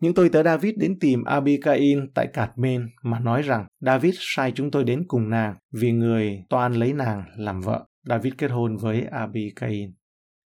Những 0.00 0.14
tôi 0.14 0.28
tớ 0.28 0.42
David 0.42 0.74
đến 0.76 0.98
tìm 1.00 1.22
Abi-cain 1.24 2.06
tại 2.14 2.26
Cạt 2.32 2.50
Mên 2.56 2.88
mà 3.02 3.20
nói 3.20 3.42
rằng, 3.42 3.66
David 3.80 4.14
sai 4.18 4.52
chúng 4.54 4.70
tôi 4.70 4.84
đến 4.84 5.04
cùng 5.08 5.30
nàng 5.30 5.54
vì 5.72 5.92
người 5.92 6.44
toan 6.50 6.72
lấy 6.72 6.92
nàng 6.92 7.24
làm 7.36 7.60
vợ. 7.60 7.86
David 8.08 8.32
kết 8.38 8.50
hôn 8.50 8.76
với 8.76 9.06
Abi-cain. 9.10 9.90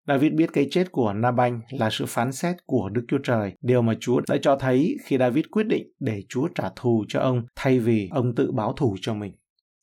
David 0.07 0.33
biết 0.33 0.53
cái 0.53 0.67
chết 0.71 0.93
của 0.93 1.13
Nabanh 1.13 1.61
là 1.71 1.91
sự 1.91 2.05
phán 2.09 2.33
xét 2.33 2.57
của 2.67 2.89
Đức 2.89 3.05
Chúa 3.09 3.19
Trời, 3.25 3.53
điều 3.63 3.83
mà 3.83 3.95
Chúa 4.01 4.21
đã 4.29 4.37
cho 4.43 4.57
thấy 4.57 4.97
khi 5.05 5.19
David 5.19 5.45
quyết 5.51 5.67
định 5.67 5.87
để 6.01 6.23
Chúa 6.29 6.49
trả 6.55 6.65
thù 6.77 7.05
cho 7.09 7.21
ông 7.21 7.43
thay 7.57 7.79
vì 7.79 8.09
ông 8.13 8.35
tự 8.35 8.53
báo 8.53 8.73
thù 8.73 8.97
cho 9.01 9.15
mình. 9.15 9.33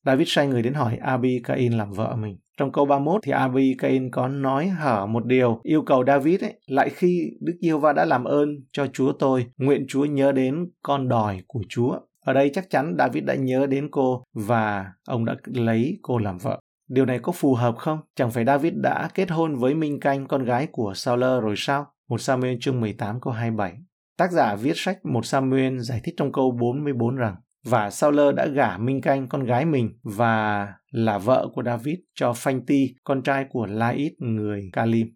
David 0.06 0.28
sai 0.32 0.48
người 0.48 0.62
đến 0.62 0.74
hỏi 0.74 0.96
Abi 0.96 1.42
Cain 1.44 1.74
làm 1.74 1.92
vợ 1.92 2.16
mình. 2.16 2.38
Trong 2.58 2.72
câu 2.72 2.86
31 2.86 3.22
thì 3.24 3.32
Abi 3.32 3.76
Cain 3.78 4.12
có 4.12 4.28
nói 4.28 4.68
hở 4.68 5.06
một 5.06 5.26
điều 5.26 5.60
yêu 5.64 5.82
cầu 5.82 6.04
David 6.08 6.44
ấy, 6.44 6.54
lại 6.68 6.90
khi 6.90 7.30
Đức 7.42 7.54
Yêu 7.60 7.80
Va 7.80 7.94
đã 7.94 8.06
làm 8.06 8.24
ơn 8.24 8.50
cho 8.72 8.88
Chúa 8.94 9.12
tôi, 9.12 9.46
nguyện 9.58 9.86
Chúa 9.88 10.06
nhớ 10.06 10.32
đến 10.32 10.66
con 10.84 11.10
đòi 11.10 11.42
của 11.48 11.62
Chúa. 11.70 12.00
Ở 12.26 12.34
đây 12.34 12.52
chắc 12.54 12.70
chắn 12.70 12.96
David 13.00 13.24
đã 13.24 13.36
nhớ 13.36 13.66
đến 13.66 13.88
cô 13.92 14.24
và 14.34 14.86
ông 15.08 15.26
đã 15.26 15.36
lấy 15.46 15.98
cô 16.02 16.18
làm 16.18 16.38
vợ. 16.38 16.60
Điều 16.88 17.06
này 17.06 17.20
có 17.20 17.32
phù 17.32 17.54
hợp 17.54 17.76
không? 17.78 18.00
Chẳng 18.16 18.32
phải 18.32 18.46
David 18.46 18.74
đã 18.76 19.10
kết 19.14 19.32
hôn 19.32 19.56
với 19.56 19.76
Minh 19.76 20.00
Canh, 20.00 20.28
con 20.28 20.44
gái 20.44 20.68
của 20.72 20.94
Saul 20.96 21.24
rồi 21.24 21.56
sao? 21.58 21.88
Một 22.10 22.22
Samuel 22.22 22.56
chương 22.62 22.82
18 22.82 23.22
câu 23.22 23.34
27. 23.34 23.74
Tác 24.18 24.32
giả 24.32 24.56
viết 24.56 24.74
sách 24.76 25.06
một 25.06 25.26
Samuel 25.26 25.78
giải 25.80 26.02
thích 26.04 26.16
trong 26.18 26.32
câu 26.32 26.52
44 26.52 27.16
rằng 27.16 27.36
và 27.66 27.90
Saul 27.90 28.20
đã 28.36 28.46
gả 28.46 28.78
Minh 28.78 29.02
Canh 29.02 29.28
con 29.28 29.44
gái 29.44 29.66
mình 29.66 30.00
và 30.04 30.68
là 30.92 31.18
vợ 31.18 31.48
của 31.54 31.64
David 31.64 31.96
cho 32.16 32.34
Phanh 32.34 32.66
Ti, 32.66 32.96
con 33.04 33.24
trai 33.24 33.46
của 33.50 33.66
Laid 33.66 34.12
người 34.20 34.70
Calim. 34.74 35.08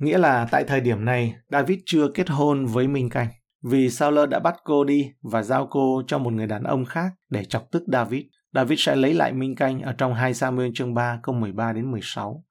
Nghĩa 0.00 0.18
là 0.18 0.48
tại 0.50 0.64
thời 0.64 0.80
điểm 0.80 1.04
này, 1.04 1.34
David 1.50 1.78
chưa 1.86 2.08
kết 2.14 2.30
hôn 2.30 2.66
với 2.66 2.88
Minh 2.88 3.10
Canh 3.10 3.28
vì 3.62 3.90
Saul 3.90 4.18
đã 4.30 4.38
bắt 4.38 4.54
cô 4.64 4.84
đi 4.84 5.12
và 5.22 5.42
giao 5.42 5.66
cô 5.70 6.02
cho 6.06 6.18
một 6.18 6.32
người 6.32 6.46
đàn 6.46 6.62
ông 6.62 6.84
khác 6.84 7.12
để 7.30 7.44
chọc 7.44 7.70
tức 7.70 7.82
David. 7.92 8.22
David 8.52 8.80
sẽ 8.80 8.96
lấy 8.96 9.14
lại 9.14 9.32
Minh 9.32 9.54
Canh 9.54 9.80
ở 9.80 9.92
trong 9.92 10.14
2 10.14 10.34
Samuel 10.34 10.70
chương 10.74 10.94
3 10.94 11.20
câu 11.22 11.34
13 11.34 11.72
đến 11.72 11.90
16. 11.90 12.44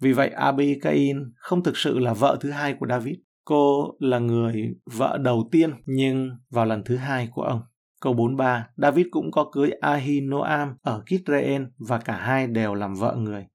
Vì 0.00 0.12
vậy 0.12 0.28
Abigail 0.28 1.16
không 1.36 1.62
thực 1.62 1.76
sự 1.76 1.98
là 1.98 2.12
vợ 2.12 2.38
thứ 2.40 2.50
hai 2.50 2.74
của 2.74 2.86
David. 2.86 3.14
Cô 3.44 3.94
là 3.98 4.18
người 4.18 4.74
vợ 4.92 5.18
đầu 5.18 5.48
tiên 5.52 5.70
nhưng 5.86 6.30
vào 6.50 6.64
lần 6.64 6.82
thứ 6.84 6.96
hai 6.96 7.28
của 7.34 7.42
ông. 7.42 7.60
Câu 8.00 8.12
43, 8.12 8.68
David 8.76 9.06
cũng 9.10 9.30
có 9.30 9.50
cưới 9.52 9.70
Ahinoam 9.80 10.76
ở 10.82 11.02
Kitreen 11.06 11.70
và 11.78 11.98
cả 11.98 12.16
hai 12.16 12.46
đều 12.46 12.74
làm 12.74 12.94
vợ 12.94 13.16
người. 13.18 13.46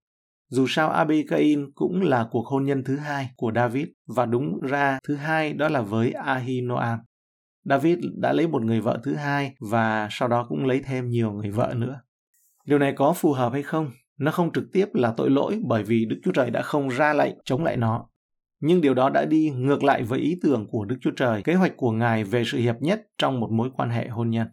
Dù 0.49 0.65
sao 0.69 0.89
Abigail 0.89 1.63
cũng 1.75 2.01
là 2.01 2.27
cuộc 2.31 2.47
hôn 2.47 2.65
nhân 2.65 2.83
thứ 2.83 2.97
hai 2.97 3.29
của 3.35 3.51
David 3.55 3.87
và 4.15 4.25
đúng 4.25 4.59
ra 4.61 4.99
thứ 5.07 5.15
hai 5.15 5.53
đó 5.53 5.69
là 5.69 5.81
với 5.81 6.11
Ahinoam. 6.11 6.99
David 7.65 7.97
đã 8.15 8.33
lấy 8.33 8.47
một 8.47 8.63
người 8.63 8.81
vợ 8.81 8.99
thứ 9.03 9.15
hai 9.15 9.55
và 9.59 10.07
sau 10.11 10.27
đó 10.27 10.45
cũng 10.49 10.65
lấy 10.65 10.81
thêm 10.85 11.09
nhiều 11.09 11.31
người 11.31 11.51
vợ 11.51 11.73
nữa. 11.77 11.99
Điều 12.65 12.79
này 12.79 12.93
có 12.95 13.13
phù 13.13 13.33
hợp 13.33 13.53
hay 13.53 13.63
không? 13.63 13.91
Nó 14.19 14.31
không 14.31 14.51
trực 14.51 14.63
tiếp 14.73 14.85
là 14.93 15.13
tội 15.17 15.29
lỗi 15.29 15.59
bởi 15.65 15.83
vì 15.83 16.05
Đức 16.05 16.19
Chúa 16.23 16.31
Trời 16.31 16.49
đã 16.49 16.61
không 16.61 16.87
ra 16.87 17.13
lệnh 17.13 17.33
chống 17.45 17.63
lại 17.63 17.77
nó. 17.77 18.09
Nhưng 18.59 18.81
điều 18.81 18.93
đó 18.93 19.09
đã 19.09 19.25
đi 19.25 19.49
ngược 19.49 19.83
lại 19.83 20.03
với 20.03 20.19
ý 20.19 20.39
tưởng 20.43 20.67
của 20.69 20.85
Đức 20.85 20.95
Chúa 21.01 21.11
Trời, 21.15 21.43
kế 21.43 21.53
hoạch 21.53 21.77
của 21.77 21.91
Ngài 21.91 22.23
về 22.23 22.43
sự 22.45 22.57
hiệp 22.57 22.75
nhất 22.81 23.01
trong 23.17 23.39
một 23.39 23.51
mối 23.51 23.69
quan 23.75 23.89
hệ 23.89 24.07
hôn 24.07 24.29
nhân. 24.29 24.47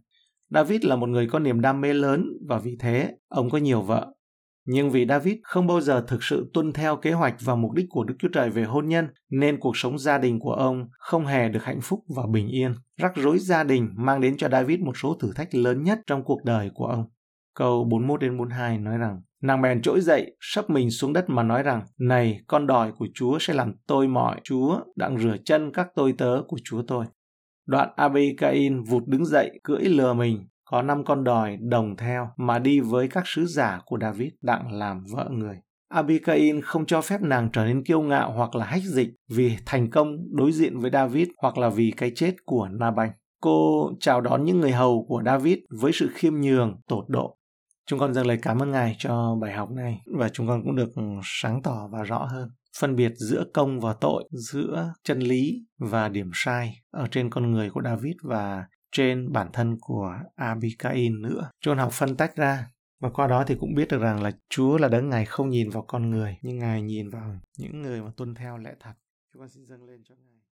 David 0.51 0.85
là 0.85 0.97
một 0.97 1.09
người 1.09 1.27
có 1.27 1.39
niềm 1.39 1.61
đam 1.61 1.81
mê 1.81 1.95
lớn 1.95 2.25
và 2.49 2.59
vì 2.59 2.77
thế 2.81 3.15
ông 3.29 3.51
có 3.51 3.59
nhiều 3.59 3.83
vợ. 3.83 4.13
Nhưng 4.73 4.91
vì 4.91 5.07
David 5.07 5.35
không 5.43 5.67
bao 5.67 5.81
giờ 5.81 6.05
thực 6.09 6.23
sự 6.23 6.51
tuân 6.55 6.73
theo 6.73 6.97
kế 6.97 7.13
hoạch 7.13 7.35
và 7.41 7.55
mục 7.55 7.73
đích 7.73 7.87
của 7.89 8.05
Đức 8.05 8.15
Chúa 8.19 8.29
Trời 8.33 8.51
về 8.51 8.65
hôn 8.65 8.89
nhân, 8.89 9.09
nên 9.31 9.61
cuộc 9.61 9.77
sống 9.77 9.99
gia 9.99 10.19
đình 10.19 10.41
của 10.41 10.53
ông 10.53 10.89
không 10.99 11.27
hề 11.27 11.49
được 11.49 11.65
hạnh 11.65 11.81
phúc 11.83 12.01
và 12.17 12.23
bình 12.33 12.49
yên. 12.49 12.75
Rắc 12.97 13.13
rối 13.17 13.39
gia 13.39 13.65
đình 13.65 13.89
mang 13.97 14.21
đến 14.21 14.37
cho 14.37 14.49
David 14.49 14.81
một 14.81 14.97
số 14.97 15.15
thử 15.15 15.33
thách 15.35 15.55
lớn 15.55 15.83
nhất 15.83 15.99
trong 16.07 16.25
cuộc 16.25 16.45
đời 16.45 16.71
của 16.75 16.87
ông. 16.87 17.05
Câu 17.55 17.85
41 17.85 18.21
đến 18.21 18.39
42 18.39 18.79
nói 18.79 18.99
rằng, 18.99 19.23
Nàng 19.43 19.63
bèn 19.63 19.83
trỗi 19.83 20.01
dậy, 20.01 20.37
sắp 20.41 20.71
mình 20.71 20.91
xuống 20.91 21.13
đất 21.13 21.25
mà 21.29 21.43
nói 21.43 21.63
rằng, 21.63 21.83
Này, 21.99 22.41
con 22.47 22.67
đòi 22.67 22.93
của 22.93 23.09
Chúa 23.15 23.39
sẽ 23.41 23.55
làm 23.55 23.73
tôi 23.87 24.09
mọi 24.09 24.41
Chúa, 24.45 24.81
đặng 24.97 25.19
rửa 25.19 25.37
chân 25.45 25.73
các 25.73 25.89
tôi 25.95 26.15
tớ 26.19 26.43
của 26.49 26.59
Chúa 26.65 26.83
tôi. 26.83 27.07
Đoạn 27.67 27.89
Abigail 27.97 28.73
vụt 28.89 29.03
đứng 29.07 29.25
dậy, 29.25 29.61
cưỡi 29.63 29.85
lừa 29.85 30.15
mình, 30.15 30.49
có 30.71 30.83
năm 30.83 31.05
con 31.05 31.25
đòi 31.25 31.57
đồng 31.61 31.97
theo 31.97 32.29
mà 32.37 32.59
đi 32.59 32.81
với 32.81 33.09
các 33.09 33.25
sứ 33.27 33.47
giả 33.47 33.81
của 33.87 33.99
David 34.01 34.33
đặng 34.43 34.73
làm 34.73 35.05
vợ 35.13 35.29
người. 35.31 35.57
Abigail 35.89 36.61
không 36.61 36.87
cho 36.87 37.01
phép 37.01 37.21
nàng 37.23 37.49
trở 37.53 37.65
nên 37.65 37.85
kiêu 37.85 38.01
ngạo 38.01 38.33
hoặc 38.33 38.55
là 38.55 38.67
hách 38.67 38.83
dịch 38.83 39.09
vì 39.29 39.57
thành 39.67 39.91
công 39.91 40.17
đối 40.37 40.53
diện 40.53 40.79
với 40.79 40.91
David 40.91 41.29
hoặc 41.43 41.59
là 41.59 41.69
vì 41.69 41.93
cái 41.97 42.13
chết 42.15 42.35
của 42.45 42.69
Nabanh. 42.69 43.11
Cô 43.41 43.91
chào 44.01 44.21
đón 44.21 44.45
những 44.45 44.61
người 44.61 44.73
hầu 44.73 45.07
của 45.09 45.23
David 45.27 45.59
với 45.81 45.93
sự 45.93 46.11
khiêm 46.15 46.35
nhường, 46.35 46.81
tột 46.89 47.05
độ. 47.09 47.37
Chúng 47.87 47.99
con 47.99 48.15
dâng 48.15 48.27
lời 48.27 48.39
cảm 48.43 48.63
ơn 48.63 48.71
Ngài 48.71 48.97
cho 48.99 49.37
bài 49.41 49.53
học 49.53 49.71
này 49.71 50.01
và 50.19 50.29
chúng 50.29 50.49
con 50.49 50.63
cũng 50.65 50.77
được 50.77 50.91
sáng 51.23 51.63
tỏ 51.63 51.89
và 51.93 52.03
rõ 52.03 52.25
hơn 52.25 52.49
phân 52.81 52.97
biệt 52.97 53.13
giữa 53.17 53.45
công 53.55 53.81
và 53.81 53.93
tội, 54.01 54.25
giữa 54.31 54.93
chân 55.05 55.19
lý 55.19 55.67
và 55.79 56.09
điểm 56.09 56.31
sai 56.35 56.75
ở 56.91 57.07
trên 57.11 57.31
con 57.31 57.51
người 57.51 57.71
của 57.71 57.83
David 57.85 58.15
và 58.23 58.65
trên 58.93 59.33
bản 59.33 59.49
thân 59.53 59.77
của 59.81 60.15
Abigail 60.37 61.21
nữa. 61.21 61.51
John 61.65 61.77
học 61.77 61.93
phân 61.93 62.17
tách 62.17 62.37
ra 62.37 62.71
và 63.01 63.11
qua 63.11 63.27
đó 63.27 63.45
thì 63.47 63.57
cũng 63.61 63.75
biết 63.75 63.89
được 63.89 64.03
rằng 64.03 64.23
là 64.23 64.31
Chúa 64.49 64.79
là 64.79 64.89
đấng 64.89 65.09
Ngài 65.09 65.25
không 65.25 65.51
nhìn 65.51 65.71
vào 65.71 65.83
con 65.83 66.11
người, 66.11 66.39
nhưng 66.43 66.59
Ngài 66.59 66.83
nhìn 66.83 67.11
vào 67.11 67.37
những 67.59 67.83
người 67.83 68.03
mà 68.03 68.11
tuân 68.17 68.35
theo 68.35 68.59
lẽ 68.59 68.75
thật. 68.81 68.93
Chúng 69.33 69.41
con 69.41 69.49
xin 69.49 69.65
dâng 69.67 69.85
lên 69.85 70.03
cho 70.05 70.15
Ngài. 70.15 70.40